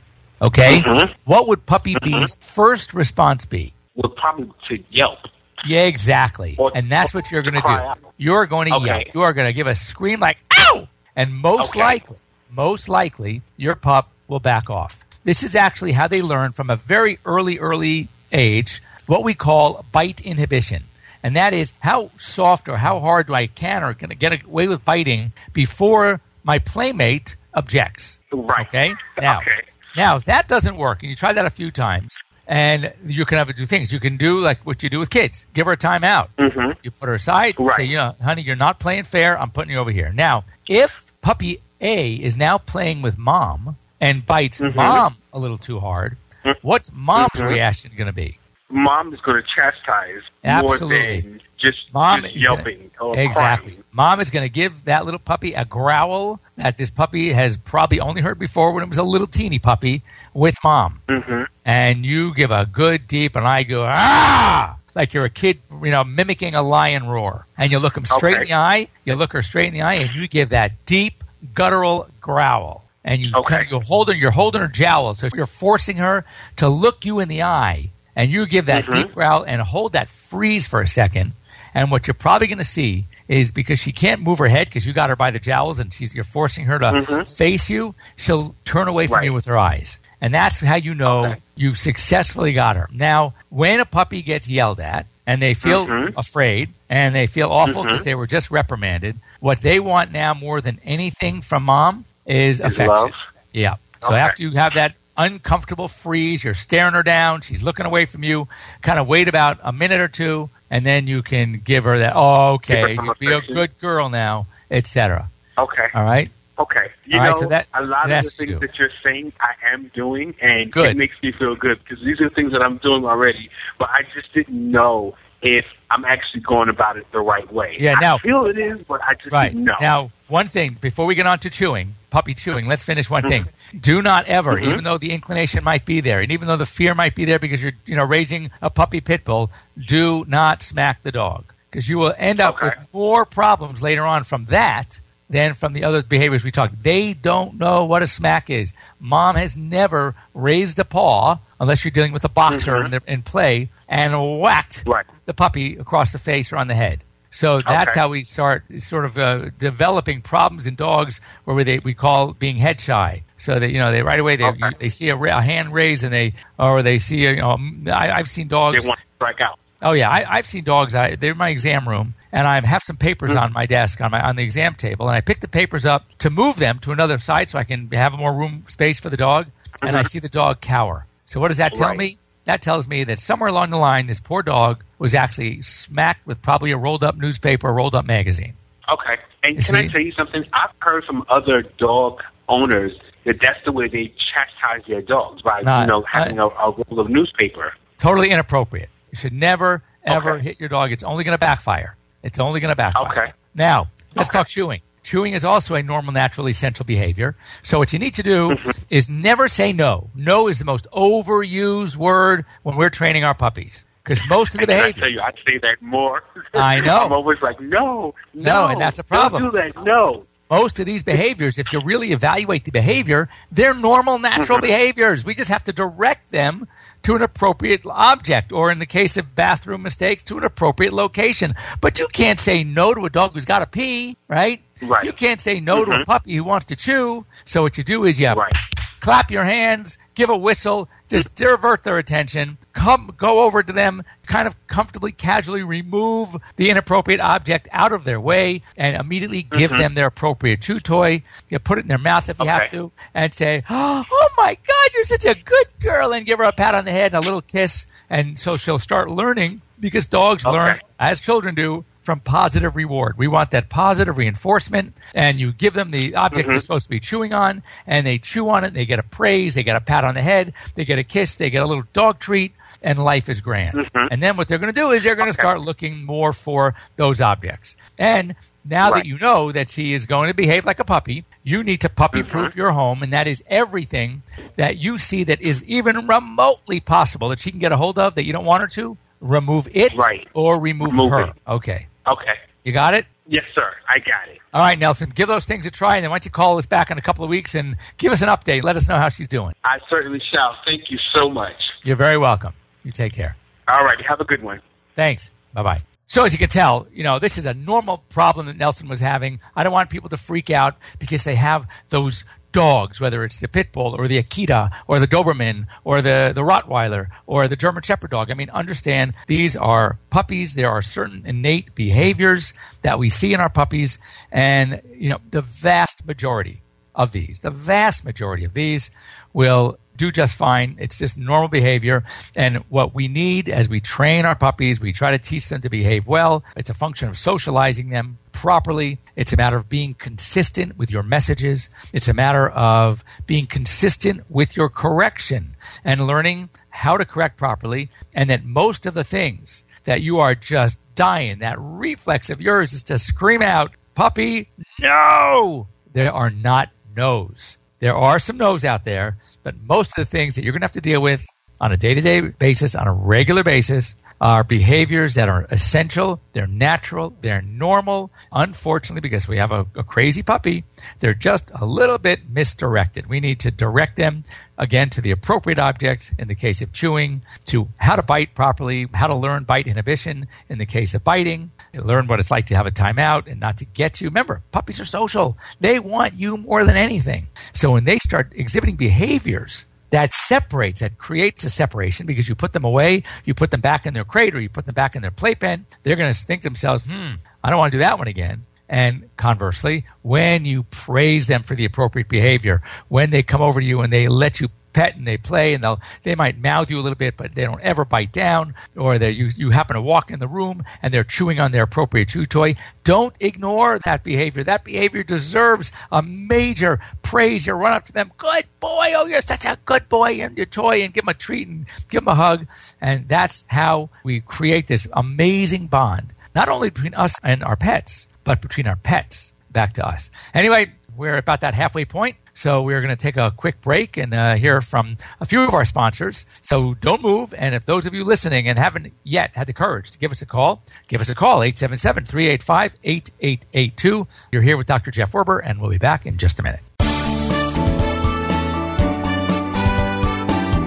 Okay? 0.41 0.81
Mhm. 0.81 1.15
What 1.25 1.49
would 1.49 1.67
puppy 1.67 1.95
B's 2.03 2.37
first 2.41 2.95
response 2.95 3.45
be? 3.45 3.73
Would 3.95 4.15
probably 4.17 4.51
to 4.69 4.83
yelp. 4.91 5.19
Yeah, 5.65 5.83
exactly. 5.83 6.57
Or- 6.59 6.73
and 6.75 6.91
that's 6.91 7.15
what 7.15 7.31
you're 7.31 7.43
going 7.43 7.55
to 7.55 7.61
do. 7.61 7.73
out. 7.73 7.99
You're 8.17 8.47
going 8.47 8.69
to 8.69 8.75
Okay. 8.77 8.87
yell. 8.87 9.03
You 9.15 9.23
are 9.23 9.33
going 9.33 9.47
to 9.47 9.53
give 9.53 9.67
a 9.69 9.75
scream 9.75 10.19
like 10.21 10.39
"ow!" 10.59 10.89
And 11.15 11.33
most 11.35 11.71
Okay. 11.71 11.81
likely, 11.81 12.17
most 12.51 12.89
likely, 12.89 13.43
your 13.57 13.75
pup 13.77 14.09
will 14.27 14.41
back 14.41 14.69
off. 14.71 14.99
This 15.25 15.43
is 15.43 15.55
actually 15.55 15.93
how 15.93 16.09
they 16.09 16.23
learn 16.23 16.53
from 16.53 16.71
a 16.71 16.77
very 16.77 17.19
early, 17.25 17.59
early 17.59 18.09
age 18.33 18.83
what 19.07 19.25
we 19.25 19.35
call 19.35 19.85
bite 19.93 20.21
inhibition. 20.21 20.85
And 21.23 21.37
that 21.37 21.53
is 21.53 21.73
how 21.81 22.11
soft 22.19 22.69
or 22.69 22.77
how 22.77 22.99
hard 22.99 23.29
do 23.29 23.35
I 23.35 23.47
can 23.47 23.85
or 23.85 23.95
can 23.95 24.11
I 24.11 24.15
get 24.15 24.45
away 24.45 24.67
with 24.67 24.85
biting 24.85 25.33
before 25.53 26.21
my 26.43 26.59
playmate 26.59 27.37
objects. 27.55 28.19
Right. 28.33 28.67
Okay. 28.67 28.95
Now, 29.21 29.39
Okay. 29.41 29.61
now 29.97 30.17
if 30.17 30.25
that 30.25 30.49
doesn't 30.49 30.77
work, 30.77 31.03
and 31.03 31.11
you 31.11 31.17
try 31.17 31.33
that 31.33 31.47
a 31.47 31.51
few 31.51 31.71
times, 31.71 32.23
and 32.49 32.93
you 33.07 33.25
can 33.25 33.39
have 33.39 33.55
do 33.55 33.67
things. 33.67 33.93
You 33.93 34.01
can 34.01 34.17
do 34.17 34.41
like 34.41 34.67
what 34.67 34.83
you 34.83 34.91
do 34.91 34.99
with 34.99 35.11
kids. 35.11 35.47
Give 35.55 35.67
her 35.67 35.73
a 35.73 35.77
timeout. 35.77 36.29
Mm-hmm. 36.39 36.73
You 36.83 36.91
put 36.91 37.09
her 37.09 37.15
aside. 37.15 37.55
Right. 37.59 37.77
Say, 37.77 37.85
you 37.85 37.97
know, 37.99 38.17
honey, 38.21 38.43
you're 38.43 38.57
not 38.57 38.81
playing 38.81 39.05
fair. 39.05 39.41
I'm 39.41 39.51
putting 39.51 39.71
you 39.73 39.79
over 39.79 39.93
here. 39.93 40.13
Now, 40.13 40.45
if 40.69 41.13
puppy 41.21 41.61
A 41.81 42.15
is 42.15 42.37
now 42.37 42.59
playing 42.59 43.01
with 43.01 43.17
mom 43.17 43.77
and 44.03 44.27
bites 44.27 44.61
Mhm. 44.61 44.75
mom 44.75 45.17
a 45.33 45.39
little 45.39 45.57
too 45.59 45.81
hard, 45.81 46.19
Mhm. 46.45 46.57
what's 46.61 46.91
mom's 46.93 47.31
Mhm. 47.37 47.49
reaction 47.49 47.91
going 47.97 48.07
to 48.09 48.13
be? 48.13 48.37
Mom 48.69 49.13
is 49.13 49.21
going 49.21 49.41
to 49.43 49.47
chastise 49.55 50.23
Absolutely. 50.45 50.89
more 50.99 51.21
than 51.23 51.41
just, 51.59 51.79
Mom 51.93 52.23
just 52.23 52.35
gonna- 52.35 52.41
yelping 52.43 52.91
or 53.01 53.19
exactly. 53.19 53.73
crying. 53.73 53.85
Mom 53.93 54.19
is 54.19 54.31
going 54.31 54.45
to 54.45 54.49
give 54.49 54.85
that 54.87 55.05
little 55.05 55.21
puppy 55.21 55.53
a 55.53 55.65
growl 55.67 56.41
that 56.57 56.79
this 56.79 56.91
puppy 56.91 57.33
has 57.35 57.59
probably 57.59 58.01
only 58.01 58.23
heard 58.23 58.39
before 58.39 58.73
when 58.73 58.83
it 58.83 58.89
was 58.89 58.97
a 58.99 59.03
little 59.03 59.27
teeny 59.27 59.59
puppy 59.59 60.03
with 60.35 60.57
mom. 60.65 61.01
Mhm. 61.09 61.47
and 61.65 62.05
you 62.05 62.35
give 62.35 62.51
a 62.51 62.67
good 62.67 63.07
deep, 63.07 63.37
and 63.37 63.47
I 63.47 63.63
go 63.63 63.87
ah, 63.89 64.75
like 64.97 65.15
you're 65.15 65.25
a 65.27 65.31
kid, 65.31 65.61
you 65.83 65.91
know, 65.93 66.03
mimicking 66.03 66.57
a 66.57 66.63
lion 66.63 67.07
roar, 67.07 67.47
and 67.57 67.71
you 67.71 67.79
look 67.79 67.97
him 67.97 68.05
straight 68.05 68.39
in 68.39 68.45
the 68.49 68.55
eye, 68.55 68.89
you 69.05 69.15
look 69.15 69.33
her 69.33 69.43
straight 69.43 69.69
in 69.69 69.75
the 69.75 69.83
eye, 69.83 69.95
and 69.95 70.13
you 70.13 70.27
give 70.27 70.49
that 70.49 70.73
deep 70.87 71.23
guttural 71.55 72.09
growl, 72.21 72.82
and 73.05 73.21
you 73.21 73.33
Okay. 73.35 73.67
you're 73.71 73.81
holding 73.83 74.19
you're 74.19 74.31
holding 74.31 74.61
her 74.61 74.69
jowl, 74.69 75.15
so 75.15 75.29
you're 75.35 75.47
forcing 75.47 75.97
her 75.97 76.25
to 76.57 76.69
look 76.69 77.05
you 77.05 77.21
in 77.21 77.29
the 77.29 77.43
eye, 77.43 77.91
and 78.17 78.31
you 78.31 78.47
give 78.47 78.67
that 78.67 78.87
Mhm. 78.87 78.93
deep 78.93 79.15
growl 79.15 79.43
and 79.43 79.61
hold 79.63 79.93
that 79.93 80.09
freeze 80.11 80.67
for 80.67 80.81
a 80.81 80.87
second. 80.87 81.33
And 81.75 81.91
what 81.91 82.07
you're 82.07 82.15
probably 82.15 82.49
going 82.49 82.59
to 82.59 82.65
see 82.65 83.07
is 83.29 83.51
because 83.51 83.79
she 83.81 83.93
can't 83.93 84.21
move 84.21 84.39
her 84.39 84.49
head 84.49 84.67
because 84.67 84.85
you 84.87 84.93
got 84.93 85.09
her 85.09 85.17
by 85.17 85.31
the 85.31 85.39
jowls 85.39 85.79
and 85.79 85.91
she's, 85.91 86.15
you're 86.15 86.23
forcing 86.23 86.67
her 86.67 86.79
to 86.79 86.85
Mhm. 86.87 87.37
face 87.37 87.71
you, 87.71 87.95
she'll 88.17 88.55
turn 88.67 88.89
away 88.89 89.07
from 89.07 89.17
Right. 89.17 89.25
you 89.25 89.33
with 89.33 89.47
her 89.47 89.57
eyes. 89.59 89.99
And 90.21 90.35
that's 90.35 90.61
how 90.61 90.77
you 90.77 90.95
know 90.95 91.25
Okay. 91.27 91.37
you've 91.57 91.79
successfully 91.79 92.53
got 92.53 92.77
her. 92.77 92.89
Now, 92.93 93.33
when 93.49 93.81
a 93.81 93.87
puppy 93.87 94.21
gets 94.21 94.49
yelled 94.49 94.81
at 94.81 95.07
and 95.27 95.41
they 95.41 95.55
feel 95.55 95.87
Mhm. 95.87 96.13
afraid 96.15 96.69
and 96.91 97.15
they 97.15 97.27
feel 97.27 97.51
awful 97.51 97.85
because 97.85 98.05
they 98.05 98.15
were 98.15 98.27
just 98.27 98.51
reprimanded, 98.51 99.19
what 99.41 99.63
they 99.63 99.81
want 99.81 100.13
now 100.13 100.35
more 100.35 100.61
than 100.61 100.79
anything 100.85 101.41
from 101.41 101.63
mom 101.65 102.05
is, 102.27 102.61
affection. 102.61 102.87
love? 102.89 103.11
Yeah. 103.53 103.75
So 104.03 104.09
Okay. 104.09 104.19
after 104.19 104.43
you 104.43 104.51
have 104.53 104.75
that 104.75 104.95
uncomfortable 105.17 105.89
freeze, 105.89 106.43
you're 106.43 106.55
staring 106.55 106.95
her 106.95 107.03
down, 107.03 107.41
she's 107.43 107.63
looking 107.63 107.87
away 107.87 108.05
from 108.05 108.23
you, 108.25 108.49
kind 108.81 108.99
of 108.99 109.07
wait 109.07 109.29
about 109.29 109.59
a 109.63 109.73
minute 109.73 110.01
or 110.01 110.09
two, 110.09 110.51
and 110.71 110.85
then 110.87 111.07
you 111.07 111.23
can 111.23 111.61
give 111.65 111.85
her 111.85 111.99
that, 111.99 112.15
oh, 112.17 112.55
okay, 112.55 112.97
some 112.97 113.05
you 113.07 113.15
be 113.19 113.33
a 113.33 113.41
good 113.43 113.79
girl 113.79 114.09
now, 114.09 114.47
etc. 114.71 115.29
Okay. 115.59 115.87
All 115.95 116.05
right? 116.05 116.31
Okay. 116.59 116.91
You 117.05 117.19
All 117.19 117.25
right, 117.25 117.35
know, 117.35 117.41
so 117.41 117.47
that- 117.49 117.67
a 117.75 117.83
lot 117.85 118.13
of 118.13 118.23
the 118.25 118.31
things 118.31 118.61
that 118.61 118.79
you're 118.79 118.91
saying, 119.03 119.33
I 119.41 119.73
am 119.75 119.91
doing, 119.95 120.35
and 120.41 120.71
Good. 120.71 120.91
it 120.91 120.97
makes 120.97 121.15
me 121.23 121.33
feel 121.33 121.55
good 121.57 121.79
because 121.85 122.03
these 122.05 122.21
are 122.21 122.31
things 122.31 122.53
that 122.53 122.63
I'm 122.63 122.79
doing 122.79 123.05
already. 123.05 123.51
But 123.79 123.91
I 123.91 124.03
just 124.15 124.33
didn't 124.33 124.71
know 124.71 125.15
if 125.43 125.65
I'm 125.91 126.05
actually 126.05 126.41
going 126.41 126.69
about 126.69 126.97
it 126.97 127.07
the 127.13 127.21
right 127.21 127.51
way. 127.53 127.77
Yeah, 127.79 127.95
now- 128.01 128.17
I 128.17 128.19
feel 128.19 128.47
it 128.47 128.59
is, 128.59 128.79
but 128.89 129.01
I 129.03 129.15
just 129.15 129.33
Right. 129.33 129.55
know. 129.55 129.75
Now, 129.81 130.11
one 130.29 130.47
thing 130.47 130.77
before 130.81 131.05
we 131.05 131.15
get 131.15 131.27
on 131.27 131.39
to 131.41 131.51
chewing, 131.51 131.97
puppy 132.11 132.33
chewing, 132.35 132.67
let's 132.67 132.85
finish 132.85 133.11
one 133.11 133.23
thing. 133.25 133.47
Do 133.79 134.01
not 134.03 134.25
ever, 134.27 134.57
Mhm. 134.57 134.69
even 134.69 134.85
though 134.85 134.99
the 134.99 135.13
inclination 135.13 135.65
might 135.65 135.85
be 135.85 136.01
there, 136.01 136.21
and 136.21 136.31
even 136.33 136.47
though 136.49 136.57
the 136.57 136.65
fear 136.67 136.95
might 136.95 137.15
be 137.15 137.25
there 137.25 137.39
because 137.39 137.63
you're, 137.63 137.73
you 137.87 137.97
know, 137.97 138.05
raising 138.05 138.51
a 138.63 138.71
puppy 138.71 139.01
pit 139.01 139.25
bull, 139.25 139.51
do 139.79 140.25
not 140.29 140.63
smack 140.63 141.03
the 141.03 141.13
dog 141.13 141.45
because 141.71 141.89
you 141.89 141.99
will 141.99 142.15
end 142.19 142.41
up 142.41 142.55
Okay. 142.57 142.67
with 142.67 142.79
more 142.93 143.27
problems 143.27 143.83
later 143.83 144.05
on 144.07 144.25
from 144.25 144.47
that 144.47 145.01
than 145.29 145.55
from 145.55 145.73
the 145.73 145.83
other 145.85 146.03
behaviors 146.03 146.45
we 146.45 146.51
talked. 146.51 146.83
They 146.83 147.15
don't 147.15 147.59
know 147.59 147.85
what 147.85 148.03
a 148.03 148.07
smack 148.07 148.49
is. 148.51 148.75
Mom 149.01 149.35
has 149.37 149.57
never 149.57 150.15
raised 150.35 150.79
a 150.79 150.85
paw 150.85 151.39
unless 151.59 151.85
you're 151.85 151.91
dealing 151.93 152.13
with 152.13 152.25
a 152.25 152.29
boxer 152.29 152.75
Mhm. 152.81 152.85
in, 152.85 152.91
the, 152.91 153.03
in 153.07 153.23
play 153.23 153.71
and 153.93 154.41
whacked 154.41 154.85
Right. 154.87 155.07
the 155.27 155.35
puppy 155.35 155.77
across 155.77 156.13
the 156.13 156.19
face 156.19 156.53
or 156.53 156.57
on 156.57 156.67
the 156.69 156.75
head. 156.75 157.03
So 157.31 157.63
that's 157.63 157.93
Okay. 157.93 158.01
how 158.01 158.09
we 158.09 158.25
start 158.25 158.65
sort 158.79 159.05
of 159.07 159.19
uh, 159.19 159.51
developing 159.59 160.21
problems 160.21 160.67
in 160.67 160.75
dogs 160.75 161.21
where 161.45 161.65
they 161.65 161.79
we 161.79 161.95
call 161.95 162.33
being 162.35 162.57
head 162.59 162.81
shy. 162.81 163.23
So 163.39 163.59
that 163.59 163.71
you 163.71 163.79
know 163.79 163.91
they 163.91 164.03
right 164.03 164.21
away 164.21 164.37
they 164.37 164.45
Okay. 164.45 164.71
they 164.79 164.89
see 164.91 165.09
a, 165.09 165.17
ra- 165.17 165.39
a 165.39 165.43
hand 165.43 165.73
raise 165.73 166.05
and 166.05 166.13
they 166.13 166.35
or 166.59 166.83
they 166.83 166.99
see 166.99 167.25
a, 167.27 167.31
you 167.31 167.37
know 167.37 167.57
I, 167.93 168.19
I've 168.19 168.29
seen 168.29 168.49
dogs. 168.49 168.85
They 168.85 168.89
want 168.89 169.01
to 169.01 169.07
strike 169.17 169.41
out. 169.41 169.59
Oh 169.81 169.93
yeah, 169.93 170.11
I, 170.11 170.37
I've 170.37 170.47
seen 170.47 170.63
dogs. 170.63 170.95
I, 170.95 171.17
they're 171.17 171.33
in 171.33 171.39
my 171.39 171.49
exam 171.49 171.89
room, 171.89 172.15
and 172.31 172.47
I 172.47 172.65
have 172.65 172.83
some 172.83 172.97
papers 172.97 173.33
Mm. 173.33 173.41
on 173.43 173.53
my 173.53 173.67
desk 173.67 174.01
on 174.01 174.11
my 174.13 174.21
on 174.21 174.37
the 174.37 174.43
exam 174.45 174.75
table, 174.75 175.09
and 175.09 175.17
I 175.17 175.21
pick 175.23 175.41
the 175.41 175.49
papers 175.49 175.85
up 175.87 176.05
to 176.19 176.31
move 176.31 176.57
them 176.57 176.79
to 176.81 176.93
another 176.93 177.19
side 177.19 177.51
so 177.51 177.59
I 177.59 177.65
can 177.65 177.91
have 177.93 178.13
more 178.13 178.33
room 178.35 178.65
space 178.69 179.01
for 179.01 179.11
the 179.11 179.17
dog. 179.17 179.47
And 179.81 179.97
I 179.97 180.03
Mhm. 180.03 180.07
see 180.11 180.19
the 180.21 180.29
dog 180.29 180.61
cower. 180.61 181.07
So 181.27 181.41
what 181.41 181.49
does 181.49 181.57
that 181.57 181.75
tell 181.75 181.89
Right. 181.89 181.97
me? 181.99 182.19
That 182.45 182.61
tells 182.63 182.89
me 182.89 183.05
that 183.05 183.21
somewhere 183.21 183.49
along 183.49 183.71
the 183.71 183.77
line, 183.79 184.07
this 184.07 184.21
poor 184.21 184.43
dog 184.43 184.83
was 184.99 185.15
actually 185.15 185.63
smacked 185.63 186.27
with 186.27 186.43
probably 186.43 186.73
a 186.73 186.77
rolled 186.77 187.05
up 187.05 187.17
newspaper, 187.17 187.69
or 187.69 187.75
rolled 187.75 187.95
up 187.95 188.05
magazine. 188.05 188.55
Okay. 188.93 189.21
And 189.45 189.57
You 189.57 189.63
can 189.63 189.75
I 189.77 189.89
tell 189.89 190.01
you 190.01 190.13
something? 190.13 190.45
I've 190.53 190.71
heard 190.81 191.05
from 191.05 191.25
other 191.29 191.63
dog 191.79 192.21
owners 192.49 192.93
that 193.25 193.37
that's 193.41 193.59
the 193.65 193.73
way 193.73 193.89
they 193.89 194.13
chastise 194.35 194.85
their 194.89 195.03
dogs 195.03 195.43
by 195.43 195.61
Nah, 195.63 195.83
you 195.83 195.87
know 195.87 196.03
having 196.11 196.39
a, 196.39 196.47
a 196.49 196.71
roll 196.73 196.99
of 197.01 197.09
newspaper. 197.09 197.65
Totally 197.97 198.31
inappropriate. 198.31 198.89
You 199.13 199.17
should 199.19 199.33
never 199.33 199.83
ever 200.05 200.33
Okay. 200.37 200.43
hit 200.45 200.61
your 200.61 200.69
dog. 200.69 200.91
It's 200.91 201.05
only 201.05 201.23
going 201.23 201.35
to 201.35 201.39
backfire. 201.39 201.97
It's 202.25 202.39
only 202.41 202.59
going 202.61 202.71
to 202.71 202.77
backfire. 202.77 203.11
Okay. 203.27 203.33
Now, 203.55 203.89
let's 204.17 204.29
Okay. 204.31 204.39
talk 204.39 204.49
chewing. 204.49 204.81
Chewing 205.03 205.33
is 205.35 205.45
also 205.45 205.75
a 205.75 205.83
normal, 205.83 206.13
natural, 206.13 206.49
essential 206.49 206.85
behavior. 206.85 207.37
So 207.63 207.79
what 207.79 207.93
you 207.93 207.99
need 207.99 208.15
to 208.15 208.23
do 208.23 208.51
Mm-hmm. 208.51 208.71
is 208.91 209.11
never 209.11 209.49
say 209.49 209.73
no. 209.73 210.11
No 210.15 210.49
is 210.49 210.59
the 210.59 210.65
most 210.65 210.87
overused 210.93 211.97
word 211.97 212.45
when 212.63 212.77
we're 212.77 212.91
training 212.91 213.25
our 213.25 213.35
puppies. 213.35 213.85
because 214.05 214.21
most 214.29 214.55
of 214.55 214.61
the 214.61 214.65
I 214.73 214.93
behavior. 214.93 215.01
tell 215.03 215.11
you, 215.11 215.21
I 215.21 215.31
say 215.47 215.59
that 215.63 215.81
more. 215.81 216.23
I 216.55 216.81
know. 216.81 217.05
I'm 217.07 217.13
always 217.13 217.39
like, 217.43 217.61
no, 217.61 218.15
No, 218.35 218.67
no, 218.67 218.67
and 218.69 218.81
that's 218.81 218.97
the 218.97 219.05
problem. 219.05 219.43
Don't 219.43 219.53
do 219.53 219.59
that. 219.73 219.85
No. 219.85 220.23
most 220.51 220.79
of 220.81 220.87
these 220.87 221.03
behaviors, 221.03 221.59
if 221.59 221.73
you 221.73 221.81
really 221.81 222.13
evaluate 222.13 222.65
the 222.65 222.71
behavior, 222.71 223.29
they're 223.51 223.75
normal, 223.75 224.19
natural 224.19 224.59
Mm-hmm. 224.59 224.67
behaviors. 224.67 225.25
We 225.25 225.35
just 225.35 225.51
have 225.51 225.65
to 225.65 225.73
direct 225.73 226.31
them 226.31 226.69
to 227.05 227.17
an 227.17 227.23
appropriate 227.23 227.81
object, 227.87 228.53
or 228.53 228.71
in 228.71 228.79
the 228.79 228.87
case 228.87 229.17
of 229.17 229.35
bathroom 229.35 229.83
mistakes, 229.83 230.23
to 230.25 230.39
an 230.39 230.45
appropriate 230.45 230.93
location. 230.93 231.55
But 231.81 231.99
you 231.99 232.07
can't 232.13 232.39
say 232.39 232.63
no 232.63 232.95
to 232.95 233.05
a 233.07 233.11
dog 233.11 233.33
who's 233.35 233.45
got 233.45 233.59
to 233.61 233.67
pee, 233.67 234.17
right? 234.29 234.63
Right. 234.83 235.05
You 235.05 235.13
can't 235.13 235.41
say 235.41 235.61
no 235.61 235.85
to 235.85 235.91
a 235.93 235.95
Mhm. 235.99 236.05
puppy 236.07 236.35
who 236.35 236.45
wants 236.45 236.67
to 236.67 236.77
chew. 236.77 237.25
So 237.45 237.63
what 237.63 237.79
you 237.79 237.85
do 237.85 238.05
is 238.05 238.19
you 238.21 238.31
Right. 238.33 238.53
clap 239.01 239.31
your 239.31 239.45
hands, 239.45 239.99
give 240.15 240.29
a 240.31 240.37
whistle, 240.37 240.89
just 241.09 241.35
divert 241.35 241.83
their 241.85 241.99
attention, 241.99 242.57
come 242.73 243.13
go 243.17 243.41
over 243.41 243.63
to 243.63 243.73
them, 243.73 244.03
kind 244.27 244.47
of 244.47 244.55
comfortably, 244.67 245.13
casually 245.13 245.63
remove 245.63 246.37
the 246.57 246.71
inappropriate 246.71 247.21
object 247.21 247.69
out 247.73 247.93
of 247.93 248.05
their 248.05 248.21
way, 248.21 248.63
and 248.79 248.97
immediately 248.97 249.43
give 249.43 249.71
them 249.71 249.95
their 249.95 250.07
appropriate 250.07 250.61
chew 250.63 250.79
toy. 250.81 251.23
You 251.49 251.59
put 251.59 251.79
it 251.79 251.83
in 251.83 251.89
their 251.89 251.99
mouth 251.99 252.29
if 252.29 252.39
you 252.39 252.47
have 252.47 252.71
to, 252.71 252.93
and 253.15 253.33
say, 253.35 253.63
"Oh 253.69 254.05
my 254.37 254.55
God, 254.55 254.91
you're 254.95 255.05
such 255.05 255.25
a 255.25 255.35
good 255.35 255.67
girl," 255.81 256.13
and 256.13 256.25
give 256.27 256.39
her 256.39 256.45
a 256.45 256.53
pat 256.53 256.75
on 256.75 256.85
the 256.85 256.93
head 256.93 257.13
and 257.13 257.23
a 257.23 257.27
little 257.27 257.43
kiss, 257.43 257.87
and 258.09 258.39
so 258.39 258.57
she'll 258.57 258.79
start 258.79 259.11
learning 259.11 259.61
because 259.81 260.07
dogs 260.07 260.47
Okay. 260.47 260.57
learn 260.57 260.81
as 261.01 261.21
children 261.21 261.55
do 261.55 261.85
from 262.03 262.21
positive 262.21 262.77
reward. 262.77 263.17
We 263.17 263.29
want 263.29 263.53
that 263.53 263.69
positive 263.69 264.19
reinforcement, 264.19 264.95
and 265.15 265.39
you 265.39 265.53
give 265.53 265.75
them 265.75 265.91
the 265.91 266.15
object 266.15 266.43
mm-hmm. 266.43 266.51
they're 266.51 266.59
supposed 266.61 266.85
to 266.85 266.91
be 266.91 267.01
chewing 267.01 267.33
on, 267.33 267.63
and 267.87 268.07
they 268.07 268.19
chew 268.19 268.49
on 268.51 268.65
it, 268.65 268.69
and 268.69 268.77
they 268.77 268.87
get 268.87 268.99
a 268.99 269.05
praise, 269.05 269.55
they 269.55 269.63
get 269.63 269.77
a 269.77 269.81
pat 269.81 270.05
on 270.05 270.15
the 270.15 270.23
head, 270.23 270.53
they 270.75 270.85
get 270.85 270.99
a 270.99 271.05
kiss, 271.05 271.37
they 271.37 271.51
get 271.51 271.63
a 271.63 271.67
little 271.67 271.85
dog 271.93 272.19
treat, 272.19 272.53
and 272.83 272.99
life 272.99 273.29
is 273.29 273.41
grand. 273.41 273.75
Mm-hmm. 273.75 274.09
And 274.11 274.23
then 274.23 274.37
what 274.37 274.49
they're 274.49 274.59
going 274.59 274.73
to 274.73 274.81
do 274.81 274.91
is 274.91 275.05
they're 275.05 275.17
going 275.17 275.29
to 275.29 275.33
start 275.33 275.61
looking 275.61 276.05
more 276.05 276.33
for 276.33 276.75
those 276.97 277.21
objects. 277.21 277.77
And 277.99 278.35
now 278.65 278.91
that 278.93 279.07
you 279.07 279.19
know 279.19 279.53
that 279.53 279.71
she 279.71 279.93
is 279.93 280.07
going 280.07 280.29
to 280.29 280.35
behave 280.35 280.65
like 280.65 280.79
a 280.79 280.85
puppy, 280.85 281.25
you 281.43 281.63
need 281.63 281.81
to 281.81 281.89
puppy 281.89 282.23
proof 282.23 282.51
mm-hmm. 282.51 282.59
your 282.59 282.73
home, 282.73 283.03
and 283.03 283.13
that 283.13 283.27
is 283.27 283.43
everything 283.49 284.23
that 284.57 284.79
you 284.79 284.99
see 284.99 285.25
that 285.25 285.41
is 285.41 285.65
even 285.65 286.07
remotely 286.07 286.81
possible 286.81 287.29
that 287.29 287.41
she 287.41 287.51
can 287.51 287.61
get 287.61 287.73
a 287.73 287.77
hold 287.77 287.99
of 287.99 288.15
that 288.15 288.25
you 288.25 288.33
don't 288.33 288.45
want 288.45 288.61
her 288.63 288.69
to. 288.69 288.97
Remove 289.21 289.69
it 289.73 289.95
Right. 289.97 290.27
or 290.35 290.59
remove, 290.59 290.91
Remove 290.91 291.11
her. 291.13 291.23
it. 291.29 291.35
Okay. 291.47 291.87
Okay. 292.07 292.35
You 292.65 292.73
got 292.73 292.95
it? 292.95 293.07
Yes, 293.27 293.45
sir. 293.55 293.73
I 293.89 293.99
got 293.99 294.29
it. 294.29 294.39
All 294.53 294.61
right, 294.61 294.79
Nelson, 294.79 295.11
give 295.15 295.29
those 295.29 295.45
things 295.45 295.65
a 295.67 295.71
try, 295.71 295.97
and 295.97 296.05
then 296.05 296.11
why 296.11 296.17
don't 296.19 296.25
you 296.25 296.31
call 296.31 296.59
us 296.59 296.67
back 296.67 296.91
in 296.91 296.99
a 296.99 297.03
couple 297.03 297.25
of 297.25 297.31
weeks 297.31 297.55
and 297.55 297.77
give 297.99 298.13
us 298.13 298.21
an 298.23 298.29
update. 298.29 298.63
Let 298.63 298.77
us 298.77 298.89
know 298.89 298.97
how 298.97 299.09
she's 299.09 299.29
doing. 299.29 299.55
I 299.65 299.79
certainly 299.89 300.21
shall. 300.31 300.57
Thank 300.65 300.91
you 300.91 300.99
so 301.13 301.31
much. 301.31 301.57
You're 301.83 301.97
very 301.97 302.19
welcome. 302.19 302.53
You 302.85 302.93
take 302.93 303.13
care. 303.13 303.37
All 303.69 303.85
right. 303.85 303.99
Have 304.07 304.21
a 304.21 304.25
good 304.25 304.43
one. 304.43 304.61
Thanks. 304.95 305.31
Bye 305.55 305.63
bye. 305.63 305.83
So, 306.09 306.25
as 306.25 306.33
you 306.33 306.39
can 306.39 306.51
tell, 306.51 306.87
you 306.93 307.05
know, 307.05 307.19
this 307.19 307.39
is 307.39 307.47
a 307.47 307.55
normal 307.55 307.99
problem 308.11 308.47
that 308.47 308.57
Nelson 308.59 308.87
was 308.87 309.01
having. 309.01 309.41
I 309.57 309.63
don't 309.63 309.73
want 309.73 309.89
people 309.89 310.11
to 310.11 310.19
freak 310.19 310.51
out 310.51 310.77
because 310.99 311.25
they 311.25 311.37
have 311.37 311.67
those 311.89 312.27
dogs, 312.53 313.01
whether 313.01 313.25
it's 313.25 313.39
the 313.39 313.49
pit 313.49 313.73
bull 313.73 313.95
or 313.97 314.07
the 314.07 314.23
Akita 314.23 314.71
or 314.87 315.01
the 315.01 315.09
Doberman 315.09 315.67
or 315.85 316.03
the, 316.03 316.33
the 316.35 316.43
Rottweiler 316.43 317.09
or 317.27 317.49
the 317.49 317.57
German 317.57 317.83
Shepherd 317.83 318.11
dog. 318.11 318.31
I 318.31 318.35
mean, 318.35 318.51
understand 318.51 319.15
these 319.27 319.57
are 319.57 319.99
puppies. 320.11 320.55
There 320.55 320.71
are 320.71 320.83
certain 320.83 321.25
innate 321.27 321.75
behaviors 321.75 322.53
that 322.83 322.99
we 322.99 323.09
see 323.09 323.35
in 323.35 323.41
our 323.41 323.51
puppies. 323.51 323.99
And, 324.31 324.83
you 324.95 325.09
know, 325.09 325.19
the 325.31 325.43
vast 325.43 326.07
majority 326.07 326.61
of 326.95 327.13
these, 327.13 327.41
the 327.41 327.51
vast 327.51 328.05
majority 328.05 328.45
of 328.45 328.55
these 328.55 328.91
will 329.33 329.79
do 329.97 330.11
just 330.11 330.37
fine. 330.37 330.77
It's 330.79 330.99
just 330.99 331.19
normal 331.19 331.49
behavior. 331.49 332.05
And 332.37 332.59
what 332.69 332.95
we 332.95 333.09
need 333.09 333.49
as 333.49 333.69
we 333.69 333.81
train 333.81 334.25
our 334.25 334.35
puppies, 334.35 334.81
we 334.81 334.93
try 334.93 335.11
to 335.11 335.19
teach 335.19 335.49
them 335.49 335.61
to 335.63 335.71
behave 335.71 336.07
well. 336.07 336.45
It's 336.57 336.71
a 336.71 336.75
function 336.75 337.09
of 337.09 337.19
socializing 337.19 337.91
them 337.91 338.19
properly. 338.33 338.99
It's 339.17 339.33
a 339.33 339.37
matter 339.37 339.57
of 339.57 339.69
being 339.69 339.95
consistent 339.95 340.77
with 340.77 340.91
your 340.91 341.03
messages. 341.03 341.71
It's 341.93 342.09
a 342.09 342.15
matter 342.15 342.49
of 342.49 343.05
being 343.27 343.47
consistent 343.47 344.29
with 344.31 344.57
your 344.57 344.69
correction 344.69 345.57
and 345.85 346.07
learning 346.07 346.49
how 346.71 346.97
to 346.97 347.05
correct 347.05 347.37
properly. 347.37 347.91
And 348.15 348.31
that 348.31 348.45
most 348.45 348.87
of 348.87 348.95
the 348.95 349.05
things 349.05 349.65
that 349.85 350.01
you 350.01 350.19
are 350.21 350.35
just 350.35 350.79
dying, 350.95 351.39
that 351.41 351.57
reflex 351.59 352.31
of 352.31 352.41
yours 352.41 352.73
is 352.73 352.83
to 352.85 352.99
scream 352.99 353.43
out, 353.43 353.73
puppy, 353.95 354.49
no! 354.81 355.69
There 355.93 356.13
are 356.13 356.31
not 356.31 356.71
no's. 356.97 357.59
There 357.83 357.97
are 357.97 358.21
some 358.21 358.37
no's 358.37 358.65
out 358.65 358.85
there, 358.85 359.17
but 359.43 359.57
most 359.61 359.91
of 359.91 359.97
the 359.97 360.05
things 360.05 360.37
that 360.37 360.45
you're 360.45 360.53
going 360.53 360.61
to 360.61 360.67
have 360.67 360.73
to 360.73 360.81
deal 360.81 361.03
with 361.03 361.27
on 361.61 361.73
a 361.73 361.77
day 361.77 361.95
to 361.95 362.01
day 362.01 362.21
basis, 362.21 362.77
on 362.77 362.87
a 362.87 362.93
regular 362.93 363.43
basis, 363.43 363.97
are 364.23 364.45
behaviors 364.45 365.15
that 365.15 365.29
are 365.29 365.49
essential, 365.51 366.21
they're 366.33 366.47
natural, 366.47 367.13
they're 367.23 367.43
normal. 367.43 368.13
Unfortunately, 368.31 369.01
because 369.01 369.27
we 369.27 369.37
have 369.37 369.51
a, 369.51 369.67
a, 369.75 369.83
crazy 369.83 370.23
puppy, 370.23 370.63
they're 371.01 371.13
just 371.13 371.51
a 371.57 371.67
little 371.67 371.99
bit 371.99 372.31
misdirected. 372.31 373.09
We 373.09 373.19
need 373.19 373.41
to 373.41 373.51
direct 373.51 373.97
them 373.97 374.23
again 374.57 374.91
to 374.91 375.01
the 375.01 375.11
appropriate 375.11 375.59
object 375.59 376.13
in 376.21 376.29
the 376.29 376.37
case 376.37 376.63
of 376.63 376.73
chewing, 376.73 377.25
to 377.47 377.67
how 377.79 377.97
to 377.97 378.03
bite 378.05 378.37
properly, 378.37 378.87
how 378.95 379.09
to 379.09 379.17
learn 379.17 379.43
bite 379.43 379.67
inhibition 379.67 380.29
in 380.49 380.59
the 380.59 380.67
case 380.67 380.95
of 380.95 381.03
biting, 381.03 381.51
learn 381.75 382.07
what 382.07 382.21
it's 382.21 382.31
like 382.31 382.47
to 382.47 382.55
have 382.55 382.67
a 382.67 382.71
timeout 382.71 383.27
and 383.27 383.41
not 383.41 383.57
to 383.57 383.65
get 383.65 384.01
you. 384.01 384.07
Remember, 384.07 384.41
puppies 384.53 384.81
are 384.81 384.85
social. 384.85 385.37
They 385.59 385.81
want 385.81 386.15
you 386.15 386.37
more 386.37 386.65
than 386.65 386.77
anything. 386.77 387.27
So 387.55 387.73
when 387.73 387.85
they 387.85 387.99
start 387.99 388.33
exhibiting 388.37 388.77
behaviors 388.77 389.67
that 389.93 390.13
separates, 390.13 390.81
that 390.81 390.99
creates 390.99 391.45
a 391.45 391.51
separation 391.51 392.07
because 392.07 392.29
you 392.29 392.35
put 392.35 392.55
them 392.55 392.65
away, 392.65 393.05
you 393.25 393.35
put 393.35 393.51
them 393.51 393.61
back 393.61 393.87
in 393.87 393.95
their 393.95 394.05
crate, 394.05 394.35
or 394.35 394.41
you 394.41 394.49
put 394.49 394.65
them 394.65 394.75
back 394.75 394.97
in 394.97 395.03
their 395.03 395.11
playpen, 395.11 395.67
they're 395.83 395.97
going 395.97 396.13
to 396.13 396.19
think 396.19 396.43
to 396.43 396.47
themselves, 396.47 396.83
hmm, 396.87 397.13
I 397.45 397.51
don't 397.51 397.59
want 397.59 397.73
to 397.73 397.79
do 397.79 397.83
that 397.83 397.99
one 397.99 398.09
again. 398.09 398.47
And 398.71 399.11
conversely, 399.19 399.85
when 400.01 400.47
you 400.47 400.63
praise 400.63 401.27
them 401.27 401.43
for 401.43 401.55
the 401.55 401.67
appropriate 401.67 402.09
behavior, 402.09 402.63
when 402.89 403.11
they 403.11 403.23
come 403.23 403.43
over 403.43 403.61
to 403.61 403.67
you 403.67 403.83
and 403.83 403.93
they 403.93 404.09
let 404.09 404.41
you 404.41 404.49
pet 404.73 404.97
and 404.97 405.07
they 405.07 405.17
play 405.17 405.55
and 405.55 405.63
they'll 405.63 405.81
they 406.03 406.15
might 406.15 406.39
mouth 406.39 406.71
you 406.71 406.79
a 406.79 406.83
little 406.83 406.97
bit 406.97 407.17
but 407.17 407.35
they 407.35 407.45
don't 407.45 407.61
ever 407.61 407.85
bite 407.85 408.13
down 408.13 408.55
or 408.77 408.99
that 408.99 409.15
you 409.15 409.31
you 409.37 409.51
happen 409.51 409.75
to 409.75 409.83
walk 409.83 410.11
in 410.11 410.19
the 410.19 410.29
room 410.29 410.65
and 410.83 410.93
they're 410.93 411.05
chewing 411.05 411.41
on 411.41 411.51
their 411.51 411.65
appropriate 411.65 412.09
chew 412.09 412.25
toy. 412.25 412.55
Don't 412.85 413.15
ignore 413.21 413.79
that 413.85 414.03
behavior. 414.03 414.45
That 414.45 414.65
behavior 414.65 415.03
deserves 415.03 415.73
a 415.91 416.03
major 416.03 416.81
praise. 417.03 417.47
You 417.47 417.55
run 417.55 417.75
up 417.75 417.85
to 417.87 417.93
them 417.93 418.13
good 418.19 418.45
boy. 418.61 418.93
Oh 418.97 419.07
you're 419.07 419.21
such 419.21 419.45
a 419.45 419.59
good 419.65 419.89
boy. 419.89 420.21
And 420.23 420.37
your 420.37 420.47
toy 420.47 420.83
and 420.83 420.93
give 420.93 421.05
them 421.05 421.11
a 421.11 421.15
treat 421.15 421.49
and 421.49 421.67
give 421.89 422.05
them 422.05 422.09
a 422.09 422.15
hug. 422.15 422.47
And 422.81 423.09
that's 423.09 423.45
how 423.49 423.91
we 424.05 424.21
create 424.21 424.67
this 424.67 424.87
amazing 424.93 425.67
bond 425.67 426.13
not 426.35 426.49
only 426.49 426.71
between 426.71 426.95
us 426.95 427.15
and 427.23 427.45
our 427.45 427.57
pets 427.57 428.09
but 428.25 428.41
between 428.41 428.67
our 428.67 428.77
pets 428.77 429.35
back 429.51 429.73
to 429.75 429.87
us. 429.87 430.11
Anyway 430.35 430.73
we're 430.97 431.17
about 431.17 431.41
that 431.41 431.55
halfway 431.55 431.85
point 431.85 432.17
so 432.35 432.63
we're 432.63 432.81
going 432.81 432.95
to 432.95 432.97
take 432.97 433.17
a 433.17 433.33
quick 433.37 433.61
break 433.61 433.97
and 433.97 434.15
uh, 434.15 434.35
hear 434.35 434.61
from 434.61 434.97
a 435.21 435.27
few 435.27 435.43
of 435.43 435.55
our 435.55 435.65
sponsors. 435.65 436.27
So 436.41 436.75
don't 436.75 437.03
move. 437.03 437.35
And 437.37 437.55
if 437.55 437.67
those 437.67 437.87
of 437.87 437.95
you 437.95 438.03
listening 438.05 438.49
and 438.49 438.59
haven't 438.59 438.93
yet 439.05 439.31
had 439.35 439.47
the 439.47 439.53
courage 439.53 439.93
to 439.93 439.99
give 439.99 440.11
us 440.13 440.23
a 440.23 440.27
call, 440.27 440.63
give 440.89 441.01
us 441.01 441.09
a 441.09 441.15
call, 441.15 441.39
877-385-8882. 441.41 444.07
You're 444.31 444.43
here 444.43 444.57
with 444.57 444.67
Dr. 444.67 444.91
Jeff 444.91 445.13
Werber, 445.13 445.41
and 445.45 445.61
we'll 445.61 445.71
be 445.71 445.79
back 445.79 446.07
in 446.07 446.17
just 446.17 446.41
a 446.41 446.43
minute. 446.43 446.61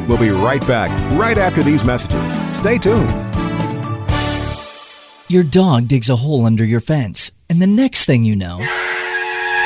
We'll 0.08 0.20
be 0.20 0.30
right 0.30 0.66
back, 0.68 0.92
right 1.18 1.38
after 1.38 1.64
these 1.64 1.84
messages. 1.84 2.40
Stay 2.56 2.78
tuned. 2.78 3.10
Your 5.28 5.44
dog 5.44 5.88
digs 5.88 6.10
a 6.10 6.16
hole 6.16 6.46
under 6.46 6.64
your 6.64 6.80
fence, 6.80 7.32
and 7.50 7.60
the 7.60 7.66
next 7.66 8.06
thing 8.06 8.24
you 8.24 8.36
know, 8.36 8.60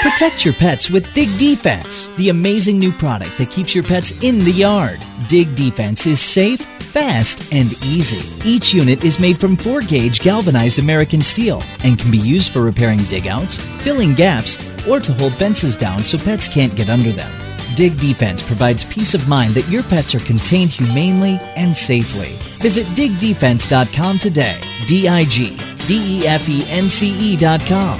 Protect 0.02 0.46
your 0.46 0.54
pets 0.54 0.90
with 0.90 1.14
Dig 1.14 1.28
Defence, 1.38 2.08
the 2.16 2.30
amazing 2.30 2.80
new 2.80 2.92
product 2.94 3.38
that 3.38 3.50
keeps 3.50 3.76
your 3.76 3.84
pets 3.84 4.12
in 4.24 4.40
the 4.40 4.52
yard. 4.52 4.98
Dig 5.28 5.54
Defence 5.56 6.08
is 6.08 6.22
safe, 6.22 6.62
fast, 6.62 7.54
and 7.54 7.74
easy. 7.84 8.22
Each 8.48 8.74
unit 8.74 9.04
is 9.04 9.20
made 9.20 9.38
from 9.38 9.58
4 9.58 9.82
gauge 9.82 10.22
galvanized 10.22 10.80
American 10.80 11.22
steel 11.22 11.62
and 11.84 12.00
can 12.00 12.12
be 12.12 12.18
used 12.18 12.54
for 12.54 12.62
repairing 12.62 13.00
digouts, 13.10 13.58
filling 13.84 14.14
gaps, 14.14 14.58
or 14.88 15.02
to 15.02 15.14
hold 15.16 15.34
fences 15.34 15.76
down 15.76 16.00
so 16.00 16.18
pets 16.18 16.48
can't 16.48 16.78
get 16.78 16.90
under 16.90 17.12
them. 17.12 17.30
Dig 17.76 18.00
Defence 18.00 18.42
provides 18.42 18.86
peace 18.86 19.14
of 19.14 19.28
mind 19.28 19.52
that 19.52 19.68
your 19.68 19.84
pets 19.84 20.16
are 20.16 20.20
contained 20.20 20.72
humanely 20.72 21.40
and 21.58 21.76
safely. 21.76 22.30
Visit 22.60 22.86
digdefence.com 22.96 24.18
today. 24.18 24.62
D 24.88 25.10
I 25.10 25.26
G 25.26 25.58
D 25.88 26.22
E 26.22 26.28
F 26.28 26.48
E 26.48 26.64
N 26.70 26.88
C 26.88 27.34
E.com. 27.34 28.00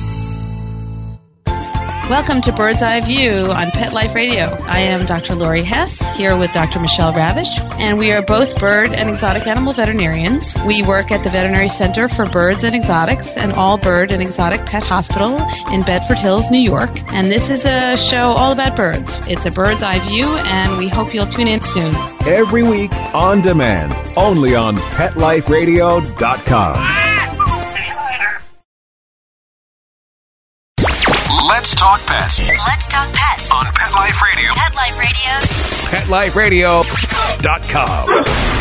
Welcome 2.11 2.41
to 2.41 2.51
Bird's 2.51 2.81
Eye 2.81 2.99
View 2.99 3.53
on 3.53 3.71
Pet 3.71 3.93
Life 3.93 4.13
Radio. 4.13 4.57
I 4.65 4.81
am 4.81 5.05
Dr. 5.05 5.33
Laurie 5.33 5.63
Hess 5.63 6.01
here 6.17 6.35
with 6.35 6.51
Dr. 6.51 6.81
Michelle 6.81 7.13
Ravish, 7.13 7.47
and 7.79 7.97
we 7.97 8.11
are 8.11 8.21
both 8.21 8.53
bird 8.59 8.91
and 8.91 9.09
exotic 9.09 9.47
animal 9.47 9.71
veterinarians. 9.71 10.57
We 10.67 10.83
work 10.83 11.09
at 11.09 11.23
the 11.23 11.29
Veterinary 11.29 11.69
Center 11.69 12.09
for 12.09 12.25
Birds 12.25 12.65
and 12.65 12.75
Exotics 12.75 13.37
and 13.37 13.53
All 13.53 13.77
Bird 13.77 14.11
and 14.11 14.21
Exotic 14.21 14.65
Pet 14.65 14.83
Hospital 14.83 15.37
in 15.71 15.83
Bedford 15.83 16.17
Hills, 16.17 16.51
New 16.51 16.59
York. 16.59 16.91
And 17.13 17.27
this 17.27 17.49
is 17.49 17.63
a 17.63 17.95
show 17.95 18.33
all 18.33 18.51
about 18.51 18.75
birds. 18.75 19.17
It's 19.29 19.45
a 19.45 19.51
bird's 19.51 19.81
eye 19.81 20.05
view, 20.09 20.25
and 20.25 20.77
we 20.77 20.89
hope 20.89 21.13
you'll 21.13 21.27
tune 21.27 21.47
in 21.47 21.61
soon. 21.61 21.95
Every 22.25 22.63
week 22.63 22.91
on 23.15 23.39
demand, 23.39 23.93
only 24.17 24.53
on 24.53 24.75
PetLifeRadio.com. 24.75 27.00
talk 31.97 32.07
pets 32.07 32.39
Let's 32.39 32.87
talk 32.87 33.11
pets. 33.13 33.51
on 33.51 33.65
Pet 33.73 33.91
Life 33.91 34.21
Radio. 34.21 34.53
Pet 34.55 34.73
Life 34.75 34.97
Radio. 34.97 36.83
PetLifeRadio.com. 36.83 38.51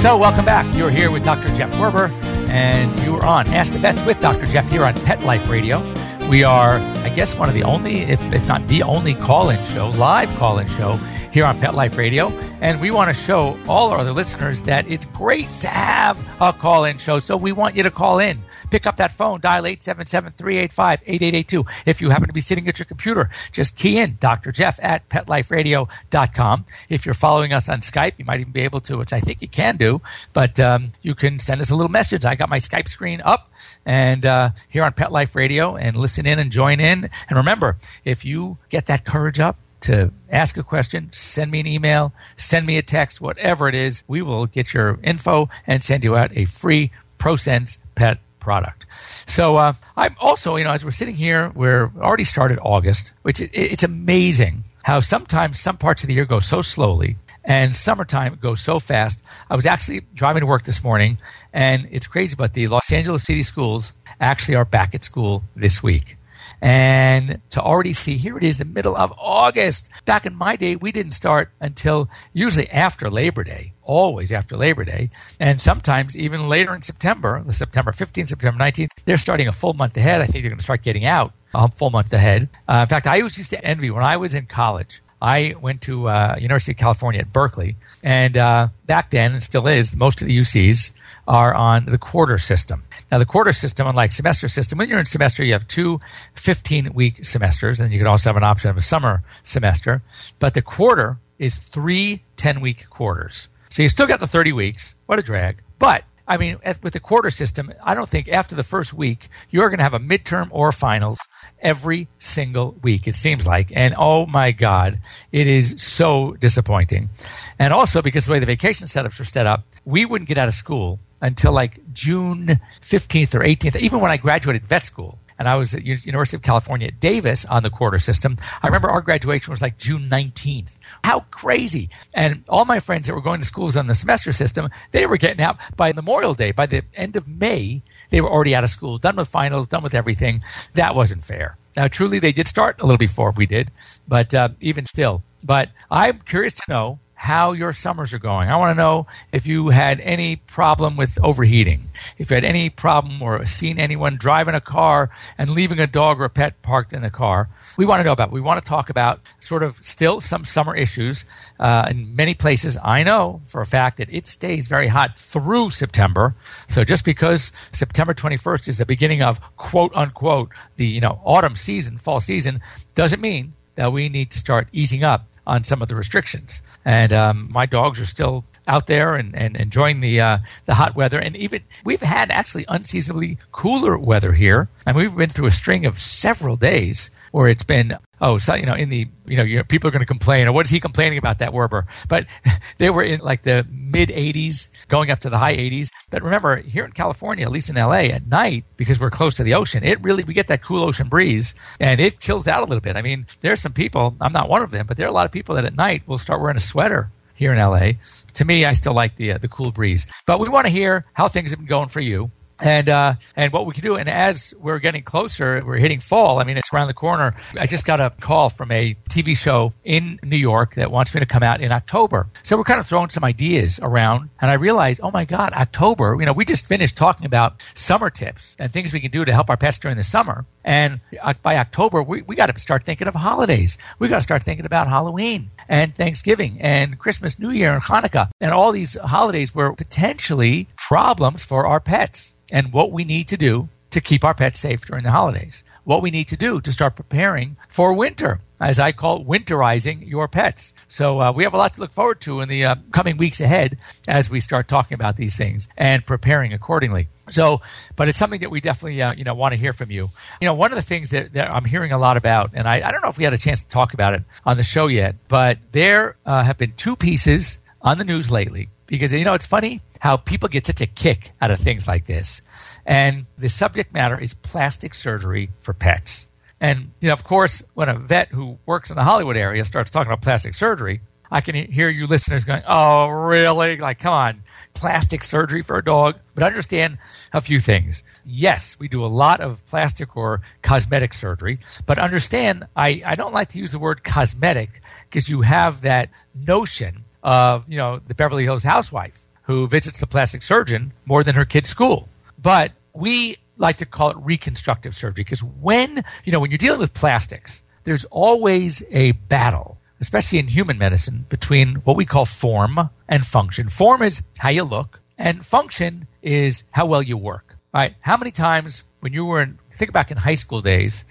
So, 0.00 0.16
welcome 0.16 0.44
back. 0.44 0.72
You're 0.76 0.90
here 0.90 1.10
with 1.10 1.24
Dr. 1.24 1.48
Jeff 1.56 1.70
Werber, 1.72 2.10
and 2.50 2.98
you 3.00 3.16
are 3.16 3.24
on 3.24 3.48
Ask 3.48 3.72
the 3.72 3.78
Vets 3.78 4.04
with 4.04 4.20
Dr. 4.20 4.46
Jeff 4.46 4.68
here 4.70 4.84
on 4.84 4.94
Pet 4.94 5.22
Life 5.24 5.48
Radio. 5.48 5.80
We 6.28 6.44
are, 6.44 6.78
I 6.78 7.12
guess, 7.14 7.36
one 7.36 7.48
of 7.48 7.54
the 7.54 7.62
only, 7.62 8.00
if, 8.00 8.20
if 8.32 8.46
not 8.48 8.66
the 8.68 8.82
only 8.82 9.14
call 9.14 9.50
in 9.50 9.64
show, 9.66 9.90
live 9.90 10.28
call 10.36 10.58
in 10.58 10.66
show 10.68 10.94
here 11.32 11.44
on 11.44 11.60
Pet 11.60 11.74
Life 11.74 11.96
Radio. 11.96 12.30
And 12.60 12.80
we 12.80 12.90
want 12.90 13.14
to 13.14 13.14
show 13.14 13.58
all 13.68 13.90
our 13.90 13.98
other 13.98 14.12
listeners 14.12 14.62
that 14.62 14.90
it's 14.90 15.06
great 15.06 15.48
to 15.60 15.68
have 15.68 16.18
a 16.40 16.52
call 16.52 16.84
in 16.84 16.98
show. 16.98 17.18
So, 17.18 17.36
we 17.36 17.52
want 17.52 17.76
you 17.76 17.82
to 17.82 17.90
call 17.90 18.18
in. 18.18 18.42
Pick 18.70 18.86
up 18.86 18.96
that 18.96 19.12
phone, 19.12 19.40
dial 19.40 19.66
877 19.66 20.32
385 20.32 21.02
8882. 21.06 21.64
If 21.86 22.00
you 22.00 22.10
happen 22.10 22.26
to 22.28 22.32
be 22.32 22.40
sitting 22.40 22.68
at 22.68 22.78
your 22.78 22.86
computer, 22.86 23.30
just 23.52 23.76
key 23.76 23.98
in 23.98 24.16
Dr. 24.20 24.52
Jeff 24.52 24.78
at 24.82 25.08
petliferadio.com. 25.08 26.66
If 26.88 27.06
you're 27.06 27.14
following 27.14 27.52
us 27.52 27.68
on 27.68 27.80
Skype, 27.80 28.14
you 28.18 28.24
might 28.24 28.40
even 28.40 28.52
be 28.52 28.62
able 28.62 28.80
to, 28.80 28.96
which 28.98 29.12
I 29.12 29.20
think 29.20 29.42
you 29.42 29.48
can 29.48 29.76
do, 29.76 30.00
but 30.32 30.58
um, 30.58 30.92
you 31.02 31.14
can 31.14 31.38
send 31.38 31.60
us 31.60 31.70
a 31.70 31.76
little 31.76 31.90
message. 31.90 32.24
I 32.24 32.34
got 32.34 32.48
my 32.48 32.58
Skype 32.58 32.88
screen 32.88 33.20
up 33.24 33.50
and 33.84 34.26
uh, 34.26 34.50
here 34.68 34.84
on 34.84 34.92
Pet 34.92 35.12
Life 35.12 35.34
Radio 35.34 35.76
and 35.76 35.96
listen 35.96 36.26
in 36.26 36.38
and 36.38 36.50
join 36.50 36.80
in. 36.80 37.08
And 37.28 37.36
remember, 37.36 37.76
if 38.04 38.24
you 38.24 38.58
get 38.68 38.86
that 38.86 39.04
courage 39.04 39.40
up, 39.40 39.58
to 39.78 40.10
ask 40.30 40.56
a 40.56 40.62
question, 40.62 41.10
send 41.12 41.50
me 41.50 41.60
an 41.60 41.66
email, 41.66 42.12
send 42.36 42.66
me 42.66 42.76
a 42.76 42.82
text, 42.82 43.20
whatever 43.20 43.68
it 43.68 43.74
is, 43.74 44.02
we 44.08 44.20
will 44.20 44.46
get 44.46 44.74
your 44.74 44.98
info 45.02 45.48
and 45.66 45.84
send 45.84 46.04
you 46.04 46.16
out 46.16 46.36
a 46.36 46.44
free 46.44 46.90
ProSense 47.18 47.78
pet 47.94 48.18
product. 48.46 48.86
So 49.26 49.56
uh, 49.56 49.72
I'm 49.96 50.14
also, 50.20 50.54
you 50.54 50.64
know, 50.64 50.70
as 50.70 50.84
we're 50.84 50.92
sitting 51.00 51.16
here, 51.16 51.50
we're 51.54 51.90
already 51.98 52.24
started 52.24 52.58
August, 52.62 53.12
which 53.22 53.40
it, 53.40 53.50
it's 53.52 53.82
amazing 53.82 54.62
how 54.84 55.00
sometimes 55.00 55.58
some 55.58 55.76
parts 55.76 56.04
of 56.04 56.06
the 56.08 56.14
year 56.14 56.24
go 56.24 56.38
so 56.38 56.62
slowly 56.62 57.16
and 57.44 57.76
summertime 57.76 58.38
goes 58.40 58.60
so 58.60 58.78
fast. 58.78 59.24
I 59.50 59.56
was 59.56 59.66
actually 59.66 60.02
driving 60.14 60.40
to 60.40 60.46
work 60.46 60.64
this 60.64 60.82
morning, 60.84 61.18
and 61.52 61.88
it's 61.90 62.06
crazy, 62.06 62.36
but 62.36 62.54
the 62.54 62.68
Los 62.68 62.92
Angeles 62.92 63.24
City 63.24 63.42
schools 63.42 63.94
actually 64.20 64.54
are 64.54 64.64
back 64.64 64.94
at 64.94 65.02
school 65.02 65.42
this 65.56 65.82
week. 65.82 66.16
And 66.60 67.40
to 67.50 67.60
already 67.60 67.92
see, 67.92 68.16
here 68.16 68.36
it 68.36 68.44
is, 68.44 68.58
the 68.58 68.64
middle 68.64 68.96
of 68.96 69.12
August. 69.18 69.88
Back 70.04 70.26
in 70.26 70.34
my 70.34 70.56
day, 70.56 70.76
we 70.76 70.92
didn't 70.92 71.12
start 71.12 71.52
until 71.60 72.08
usually 72.32 72.68
after 72.70 73.10
Labor 73.10 73.44
Day, 73.44 73.72
always 73.82 74.32
after 74.32 74.56
Labor 74.56 74.84
Day, 74.84 75.10
and 75.38 75.60
sometimes 75.60 76.16
even 76.16 76.48
later 76.48 76.74
in 76.74 76.82
September, 76.82 77.42
the 77.44 77.52
September 77.52 77.92
15th, 77.92 78.28
September 78.28 78.62
19th. 78.62 78.90
They're 79.04 79.16
starting 79.16 79.48
a 79.48 79.52
full 79.52 79.74
month 79.74 79.96
ahead. 79.96 80.20
I 80.20 80.26
think 80.26 80.42
they're 80.42 80.50
going 80.50 80.58
to 80.58 80.64
start 80.64 80.82
getting 80.82 81.04
out 81.04 81.32
a 81.54 81.70
full 81.70 81.90
month 81.90 82.12
ahead. 82.12 82.48
Uh, 82.68 82.80
in 82.82 82.88
fact, 82.88 83.06
I 83.06 83.18
always 83.18 83.38
used 83.38 83.50
to 83.50 83.64
envy 83.64 83.90
when 83.90 84.04
I 84.04 84.16
was 84.16 84.34
in 84.34 84.46
college. 84.46 85.02
I 85.20 85.54
went 85.60 85.80
to 85.82 86.08
uh, 86.08 86.36
University 86.38 86.72
of 86.72 86.78
California 86.78 87.20
at 87.20 87.32
Berkeley, 87.32 87.76
and 88.02 88.36
uh, 88.36 88.68
back 88.84 89.10
then, 89.10 89.32
and 89.32 89.42
still 89.42 89.66
is, 89.66 89.96
most 89.96 90.20
of 90.20 90.28
the 90.28 90.36
UCs 90.36 90.92
are 91.28 91.54
on 91.54 91.86
the 91.86 91.98
quarter 91.98 92.38
system. 92.38 92.84
Now, 93.10 93.18
the 93.18 93.26
quarter 93.26 93.52
system, 93.52 93.86
unlike 93.86 94.12
semester 94.12 94.48
system, 94.48 94.78
when 94.78 94.88
you're 94.88 94.98
in 94.98 95.06
semester, 95.06 95.44
you 95.44 95.52
have 95.52 95.66
two 95.66 96.00
15-week 96.34 97.24
semesters, 97.24 97.80
and 97.80 97.92
you 97.92 97.98
can 97.98 98.06
also 98.06 98.28
have 98.28 98.36
an 98.36 98.44
option 98.44 98.70
of 98.70 98.76
a 98.76 98.82
summer 98.82 99.22
semester. 99.44 100.02
But 100.38 100.54
the 100.54 100.62
quarter 100.62 101.18
is 101.38 101.56
three 101.56 102.22
10-week 102.36 102.88
quarters. 102.90 103.48
So 103.70 103.82
you 103.82 103.88
still 103.88 104.06
got 104.06 104.20
the 104.20 104.26
30 104.26 104.52
weeks. 104.52 104.94
What 105.06 105.18
a 105.18 105.22
drag. 105.22 105.58
But 105.78 106.04
I 106.28 106.36
mean, 106.36 106.58
with 106.82 106.92
the 106.92 107.00
quarter 107.00 107.30
system, 107.30 107.72
I 107.82 107.94
don't 107.94 108.08
think 108.08 108.28
after 108.28 108.54
the 108.54 108.62
first 108.62 108.92
week 108.92 109.28
you're 109.50 109.68
going 109.68 109.78
to 109.78 109.84
have 109.84 109.94
a 109.94 110.00
midterm 110.00 110.48
or 110.50 110.72
finals 110.72 111.18
every 111.60 112.08
single 112.18 112.72
week. 112.82 113.06
It 113.06 113.16
seems 113.16 113.46
like, 113.46 113.72
and 113.74 113.94
oh 113.96 114.26
my 114.26 114.52
God, 114.52 114.98
it 115.32 115.46
is 115.46 115.80
so 115.82 116.32
disappointing. 116.40 117.10
And 117.58 117.72
also 117.72 118.02
because 118.02 118.26
the 118.26 118.32
way 118.32 118.38
the 118.38 118.46
vacation 118.46 118.86
setups 118.86 119.20
are 119.20 119.24
set 119.24 119.46
up, 119.46 119.64
we 119.84 120.04
wouldn't 120.04 120.28
get 120.28 120.38
out 120.38 120.48
of 120.48 120.54
school 120.54 120.98
until 121.20 121.52
like 121.52 121.80
June 121.92 122.60
15th 122.80 123.34
or 123.34 123.40
18th. 123.40 123.76
Even 123.76 124.00
when 124.00 124.10
I 124.10 124.16
graduated 124.16 124.66
vet 124.66 124.82
school, 124.82 125.18
and 125.38 125.48
I 125.48 125.56
was 125.56 125.74
at 125.74 125.84
University 125.84 126.36
of 126.36 126.42
California 126.42 126.88
at 126.88 127.00
Davis 127.00 127.44
on 127.44 127.62
the 127.62 127.70
quarter 127.70 127.98
system. 127.98 128.38
I 128.62 128.68
remember 128.68 128.88
our 128.88 129.02
graduation 129.02 129.50
was 129.50 129.60
like 129.60 129.76
June 129.78 130.08
19th. 130.08 130.70
How 131.06 131.20
crazy. 131.30 131.88
And 132.14 132.42
all 132.48 132.64
my 132.64 132.80
friends 132.80 133.06
that 133.06 133.14
were 133.14 133.20
going 133.20 133.40
to 133.40 133.46
schools 133.46 133.76
on 133.76 133.86
the 133.86 133.94
semester 133.94 134.32
system, 134.32 134.70
they 134.90 135.06
were 135.06 135.16
getting 135.16 135.40
out 135.40 135.56
by 135.76 135.92
Memorial 135.92 136.34
Day. 136.34 136.50
By 136.50 136.66
the 136.66 136.82
end 136.96 137.14
of 137.14 137.28
May, 137.28 137.82
they 138.10 138.20
were 138.20 138.28
already 138.28 138.56
out 138.56 138.64
of 138.64 138.70
school, 138.70 138.98
done 138.98 139.14
with 139.14 139.28
finals, 139.28 139.68
done 139.68 139.84
with 139.84 139.94
everything. 139.94 140.42
That 140.74 140.96
wasn't 140.96 141.24
fair. 141.24 141.58
Now, 141.76 141.86
truly, 141.86 142.18
they 142.18 142.32
did 142.32 142.48
start 142.48 142.80
a 142.80 142.86
little 142.86 142.98
before 142.98 143.30
we 143.30 143.46
did, 143.46 143.70
but 144.08 144.34
uh, 144.34 144.48
even 144.60 144.84
still. 144.84 145.22
But 145.44 145.70
I'm 145.92 146.18
curious 146.22 146.54
to 146.54 146.62
know 146.68 146.98
how 147.16 147.52
your 147.52 147.72
summers 147.72 148.12
are 148.12 148.18
going. 148.18 148.50
I 148.50 148.56
want 148.56 148.76
to 148.76 148.80
know 148.80 149.06
if 149.32 149.46
you 149.46 149.70
had 149.70 150.00
any 150.00 150.36
problem 150.36 150.98
with 150.98 151.18
overheating, 151.22 151.88
if 152.18 152.30
you 152.30 152.34
had 152.34 152.44
any 152.44 152.68
problem 152.68 153.22
or 153.22 153.44
seen 153.46 153.80
anyone 153.80 154.16
driving 154.16 154.54
a 154.54 154.60
car 154.60 155.10
and 155.38 155.48
leaving 155.50 155.80
a 155.80 155.86
dog 155.86 156.20
or 156.20 156.26
a 156.26 156.30
pet 156.30 156.60
parked 156.60 156.92
in 156.92 157.00
the 157.00 157.10
car. 157.10 157.48
We 157.78 157.86
want 157.86 158.00
to 158.00 158.04
know 158.04 158.12
about. 158.12 158.30
We 158.30 158.42
want 158.42 158.62
to 158.62 158.68
talk 158.68 158.90
about 158.90 159.20
sort 159.38 159.62
of 159.62 159.78
still 159.82 160.20
some 160.20 160.44
summer 160.44 160.76
issues 160.76 161.24
uh, 161.58 161.86
in 161.90 162.14
many 162.14 162.34
places. 162.34 162.76
I 162.84 163.02
know 163.02 163.40
for 163.46 163.62
a 163.62 163.66
fact 163.66 163.96
that 163.96 164.12
it 164.12 164.26
stays 164.26 164.66
very 164.66 164.88
hot 164.88 165.18
through 165.18 165.70
September. 165.70 166.34
So 166.68 166.84
just 166.84 167.06
because 167.06 167.50
September 167.72 168.12
21st 168.12 168.68
is 168.68 168.76
the 168.76 168.86
beginning 168.86 169.22
of 169.22 169.40
quote 169.56 169.92
unquote 169.94 170.50
the 170.76 170.86
you 170.86 171.00
know 171.00 171.18
autumn 171.24 171.56
season, 171.56 171.96
fall 171.96 172.20
season, 172.20 172.60
doesn't 172.94 173.22
mean 173.22 173.54
that 173.76 173.90
we 173.90 174.10
need 174.10 174.30
to 174.32 174.38
start 174.38 174.68
easing 174.72 175.02
up 175.02 175.26
on 175.46 175.64
some 175.64 175.82
of 175.82 175.88
the 175.88 175.94
restrictions. 175.94 176.62
And 176.84 177.12
um, 177.12 177.48
my 177.52 177.66
dogs 177.66 178.00
are 178.00 178.06
still 178.06 178.44
out 178.66 178.86
there 178.86 179.14
and, 179.14 179.34
and 179.34 179.56
enjoying 179.56 180.00
the 180.00 180.20
uh, 180.20 180.38
the 180.64 180.74
hot 180.74 180.96
weather. 180.96 181.18
And 181.18 181.36
even 181.36 181.62
we've 181.84 182.00
had 182.00 182.30
actually 182.30 182.64
unseasonably 182.68 183.38
cooler 183.52 183.96
weather 183.96 184.32
here, 184.32 184.68
and 184.84 184.96
we've 184.96 185.16
been 185.16 185.30
through 185.30 185.46
a 185.46 185.52
string 185.52 185.86
of 185.86 185.98
several 185.98 186.56
days 186.56 187.10
where 187.32 187.48
it's 187.48 187.64
been 187.64 187.96
oh 188.20 188.38
so, 188.38 188.54
you 188.54 188.66
know 188.66 188.74
in 188.74 188.88
the 188.88 189.06
you 189.26 189.36
know 189.36 189.62
people 189.64 189.88
are 189.88 189.90
going 189.90 190.00
to 190.00 190.06
complain 190.06 190.46
or 190.46 190.52
what 190.52 190.66
is 190.66 190.70
he 190.70 190.80
complaining 190.80 191.18
about 191.18 191.38
that 191.38 191.52
Werber? 191.52 191.86
But 192.08 192.26
they 192.78 192.90
were 192.90 193.02
in 193.02 193.20
like 193.20 193.42
the 193.42 193.66
mid 193.70 194.08
80s, 194.08 194.86
going 194.88 195.10
up 195.10 195.20
to 195.20 195.30
the 195.30 195.38
high 195.38 195.56
80s. 195.56 195.90
But 196.10 196.22
remember 196.22 196.56
here 196.56 196.84
in 196.84 196.92
California, 196.92 197.44
at 197.44 197.52
least 197.52 197.70
in 197.70 197.76
LA, 197.76 198.10
at 198.12 198.26
night 198.26 198.64
because 198.76 199.00
we're 199.00 199.10
close 199.10 199.34
to 199.34 199.44
the 199.44 199.54
ocean, 199.54 199.84
it 199.84 200.02
really 200.02 200.24
we 200.24 200.34
get 200.34 200.48
that 200.48 200.62
cool 200.62 200.84
ocean 200.84 201.08
breeze 201.08 201.54
and 201.80 202.00
it 202.00 202.20
chills 202.20 202.48
out 202.48 202.62
a 202.62 202.66
little 202.66 202.80
bit. 202.80 202.96
I 202.96 203.02
mean, 203.02 203.26
there's 203.40 203.60
some 203.60 203.72
people 203.72 204.16
I'm 204.20 204.32
not 204.32 204.48
one 204.48 204.62
of 204.62 204.70
them, 204.70 204.86
but 204.86 204.96
there 204.96 205.06
are 205.06 205.10
a 205.10 205.14
lot 205.14 205.26
of 205.26 205.32
people 205.32 205.54
that 205.56 205.64
at 205.64 205.76
night 205.76 206.06
will 206.06 206.18
start 206.18 206.40
wearing 206.40 206.56
a 206.56 206.60
sweater 206.60 207.10
here 207.36 207.52
in 207.52 207.58
LA. 207.58 207.92
To 208.34 208.44
me, 208.44 208.64
I 208.64 208.72
still 208.72 208.94
like 208.94 209.16
the 209.16 209.32
uh, 209.32 209.38
the 209.38 209.48
cool 209.48 209.70
breeze. 209.70 210.06
But 210.26 210.40
we 210.40 210.48
want 210.48 210.66
to 210.66 210.72
hear 210.72 211.04
how 211.12 211.28
things 211.28 211.50
have 211.50 211.60
been 211.60 211.68
going 211.68 211.88
for 211.88 212.00
you. 212.00 212.30
And 212.60 212.88
uh, 212.88 213.14
and 213.34 213.52
what 213.52 213.66
we 213.66 213.74
can 213.74 213.82
do. 213.82 213.96
And 213.96 214.08
as 214.08 214.54
we're 214.58 214.78
getting 214.78 215.02
closer, 215.02 215.62
we're 215.64 215.78
hitting 215.78 216.00
fall. 216.00 216.38
I 216.38 216.44
mean, 216.44 216.56
it's 216.56 216.72
around 216.72 216.88
the 216.88 216.94
corner. 216.94 217.34
I 217.58 217.66
just 217.66 217.84
got 217.84 218.00
a 218.00 218.10
call 218.20 218.48
from 218.48 218.70
a 218.70 218.96
TV 219.10 219.36
show 219.36 219.72
in 219.84 220.18
New 220.22 220.36
York 220.36 220.74
that 220.74 220.90
wants 220.90 221.14
me 221.14 221.20
to 221.20 221.26
come 221.26 221.42
out 221.42 221.60
in 221.60 221.72
October. 221.72 222.28
So 222.42 222.56
we're 222.56 222.64
kind 222.64 222.80
of 222.80 222.86
throwing 222.86 223.10
some 223.10 223.24
ideas 223.24 223.80
around, 223.82 224.30
and 224.40 224.50
I 224.50 224.54
realized, 224.54 225.00
oh 225.02 225.10
my 225.10 225.24
God, 225.24 225.52
October. 225.52 226.16
You 226.18 226.26
know, 226.26 226.32
we 226.32 226.44
just 226.44 226.66
finished 226.66 226.96
talking 226.96 227.26
about 227.26 227.62
summer 227.74 228.10
tips 228.10 228.56
and 228.58 228.72
things 228.72 228.92
we 228.92 229.00
can 229.00 229.10
do 229.10 229.24
to 229.24 229.32
help 229.32 229.50
our 229.50 229.56
pets 229.56 229.78
during 229.78 229.96
the 229.96 230.04
summer. 230.04 230.46
And 230.64 231.00
uh, 231.22 231.34
by 231.42 231.56
October, 231.58 232.02
we, 232.02 232.22
we 232.22 232.34
got 232.34 232.46
to 232.46 232.60
start 232.60 232.84
thinking 232.84 233.06
of 233.06 233.14
holidays. 233.14 233.78
We 233.98 234.08
got 234.08 234.16
to 234.16 234.22
start 234.22 234.42
thinking 234.42 234.66
about 234.66 234.88
Halloween 234.88 235.50
and 235.68 235.94
Thanksgiving 235.94 236.58
and 236.60 236.98
Christmas, 236.98 237.38
New 237.38 237.50
Year, 237.50 237.72
and 237.72 237.82
Hanukkah, 237.82 238.30
and 238.40 238.52
all 238.52 238.72
these 238.72 238.96
holidays 238.96 239.54
were 239.54 239.72
potentially 239.72 240.68
problems 240.76 241.44
for 241.44 241.66
our 241.66 241.80
pets 241.80 242.36
and 242.50 242.72
what 242.72 242.92
we 242.92 243.04
need 243.04 243.28
to 243.28 243.36
do 243.36 243.68
to 243.90 244.00
keep 244.00 244.24
our 244.24 244.34
pets 244.34 244.58
safe 244.58 244.84
during 244.84 245.04
the 245.04 245.10
holidays. 245.10 245.64
What 245.84 246.02
we 246.02 246.10
need 246.10 246.28
to 246.28 246.36
do 246.36 246.60
to 246.60 246.72
start 246.72 246.96
preparing 246.96 247.56
for 247.68 247.92
winter, 247.92 248.40
as 248.60 248.78
I 248.78 248.92
call 248.92 249.24
winterizing 249.24 250.06
your 250.06 250.28
pets. 250.28 250.74
So 250.88 251.20
uh, 251.20 251.32
we 251.32 251.44
have 251.44 251.54
a 251.54 251.56
lot 251.56 251.74
to 251.74 251.80
look 251.80 251.92
forward 251.92 252.20
to 252.22 252.40
in 252.40 252.48
the 252.48 252.64
uh, 252.64 252.74
coming 252.92 253.16
weeks 253.16 253.40
ahead 253.40 253.78
as 254.08 254.28
we 254.28 254.40
start 254.40 254.68
talking 254.68 254.96
about 254.96 255.16
these 255.16 255.36
things 255.36 255.68
and 255.76 256.04
preparing 256.04 256.52
accordingly. 256.52 257.08
So, 257.30 257.60
but 257.94 258.08
it's 258.08 258.18
something 258.18 258.40
that 258.40 258.50
we 258.50 258.60
definitely, 258.60 259.00
uh, 259.00 259.14
you 259.14 259.24
know, 259.24 259.34
want 259.34 259.52
to 259.52 259.58
hear 259.58 259.72
from 259.72 259.90
you. 259.90 260.10
You 260.40 260.46
know, 260.46 260.54
one 260.54 260.72
of 260.72 260.76
the 260.76 260.82
things 260.82 261.10
that, 261.10 261.32
that 261.32 261.50
I'm 261.50 261.64
hearing 261.64 261.92
a 261.92 261.98
lot 261.98 262.16
about, 262.16 262.50
and 262.54 262.68
I, 262.68 262.86
I, 262.86 262.90
don't 262.90 263.02
know 263.02 263.08
if 263.08 263.18
we 263.18 263.24
had 263.24 263.32
a 263.32 263.38
chance 263.38 263.62
to 263.62 263.68
talk 263.68 263.94
about 263.94 264.14
it 264.14 264.22
on 264.44 264.56
the 264.56 264.62
show 264.62 264.88
yet, 264.88 265.14
but 265.28 265.58
there 265.72 266.16
uh, 266.26 266.42
have 266.42 266.58
been 266.58 266.72
two 266.76 266.96
pieces 266.96 267.58
on 267.82 267.98
the 267.98 268.04
news 268.04 268.30
lately 268.30 268.68
because 268.86 269.12
you 269.12 269.24
know 269.24 269.34
it's 269.34 269.46
funny 269.46 269.80
how 270.06 270.16
people 270.16 270.48
get 270.48 270.64
such 270.64 270.80
a 270.80 270.86
kick 270.86 271.32
out 271.40 271.50
of 271.50 271.58
things 271.58 271.88
like 271.88 272.06
this. 272.06 272.40
And 272.86 273.26
the 273.38 273.48
subject 273.48 273.92
matter 273.92 274.16
is 274.16 274.34
plastic 274.34 274.94
surgery 274.94 275.50
for 275.58 275.74
pets. 275.74 276.28
And 276.60 276.92
you 277.00 277.08
know, 277.08 277.12
of 277.12 277.24
course, 277.24 277.60
when 277.74 277.88
a 277.88 277.98
vet 277.98 278.28
who 278.28 278.56
works 278.66 278.88
in 278.88 278.94
the 278.94 279.02
Hollywood 279.02 279.36
area 279.36 279.64
starts 279.64 279.90
talking 279.90 280.06
about 280.06 280.22
plastic 280.22 280.54
surgery, 280.54 281.00
I 281.28 281.40
can 281.40 281.56
hear 281.56 281.88
you 281.88 282.06
listeners 282.06 282.44
going, 282.44 282.62
"Oh, 282.68 283.08
really? 283.08 283.78
Like, 283.78 283.98
come 283.98 284.12
on, 284.12 284.44
plastic 284.74 285.24
surgery 285.24 285.60
for 285.60 285.76
a 285.76 285.84
dog?" 285.84 286.20
But 286.36 286.44
understand 286.44 286.98
a 287.32 287.40
few 287.40 287.58
things. 287.58 288.04
Yes, 288.24 288.78
we 288.78 288.86
do 288.86 289.04
a 289.04 289.10
lot 289.24 289.40
of 289.40 289.66
plastic 289.66 290.16
or 290.16 290.40
cosmetic 290.62 291.14
surgery, 291.14 291.58
but 291.84 291.98
understand 291.98 292.64
I, 292.76 293.02
I 293.04 293.16
don't 293.16 293.34
like 293.34 293.48
to 293.50 293.58
use 293.58 293.72
the 293.72 293.80
word 293.80 294.04
cosmetic 294.04 294.82
because 295.10 295.28
you 295.28 295.40
have 295.40 295.80
that 295.80 296.10
notion 296.32 297.02
of 297.24 297.64
you 297.66 297.76
know 297.76 297.98
the 298.06 298.14
Beverly 298.14 298.44
Hills 298.44 298.62
housewife 298.62 299.25
who 299.46 299.66
visits 299.68 300.00
the 300.00 300.06
plastic 300.06 300.42
surgeon 300.42 300.92
more 301.04 301.24
than 301.24 301.34
her 301.34 301.44
kid's 301.44 301.68
school. 301.68 302.08
But 302.40 302.72
we 302.92 303.36
like 303.56 303.78
to 303.78 303.86
call 303.86 304.10
it 304.10 304.16
reconstructive 304.18 304.94
surgery 304.94 305.24
because 305.24 305.42
when 305.42 306.04
you 306.24 306.32
know 306.32 306.40
when 306.40 306.50
you're 306.50 306.58
dealing 306.58 306.80
with 306.80 306.94
plastics, 306.94 307.62
there's 307.84 308.04
always 308.06 308.82
a 308.90 309.12
battle, 309.12 309.78
especially 310.00 310.38
in 310.38 310.48
human 310.48 310.78
medicine, 310.78 311.26
between 311.28 311.76
what 311.76 311.96
we 311.96 312.04
call 312.04 312.26
form 312.26 312.90
and 313.08 313.26
function. 313.26 313.68
Form 313.68 314.02
is 314.02 314.22
how 314.38 314.50
you 314.50 314.64
look, 314.64 315.00
and 315.16 315.44
function 315.46 316.06
is 316.22 316.64
how 316.70 316.86
well 316.86 317.02
you 317.02 317.16
work. 317.16 317.56
Right? 317.72 317.94
How 318.00 318.16
many 318.16 318.30
times 318.30 318.84
when 319.00 319.12
you 319.12 319.24
were 319.24 319.42
in 319.42 319.58
think 319.76 319.92
back 319.92 320.10
in 320.10 320.16
high 320.16 320.34
school 320.34 320.62
days 320.62 321.04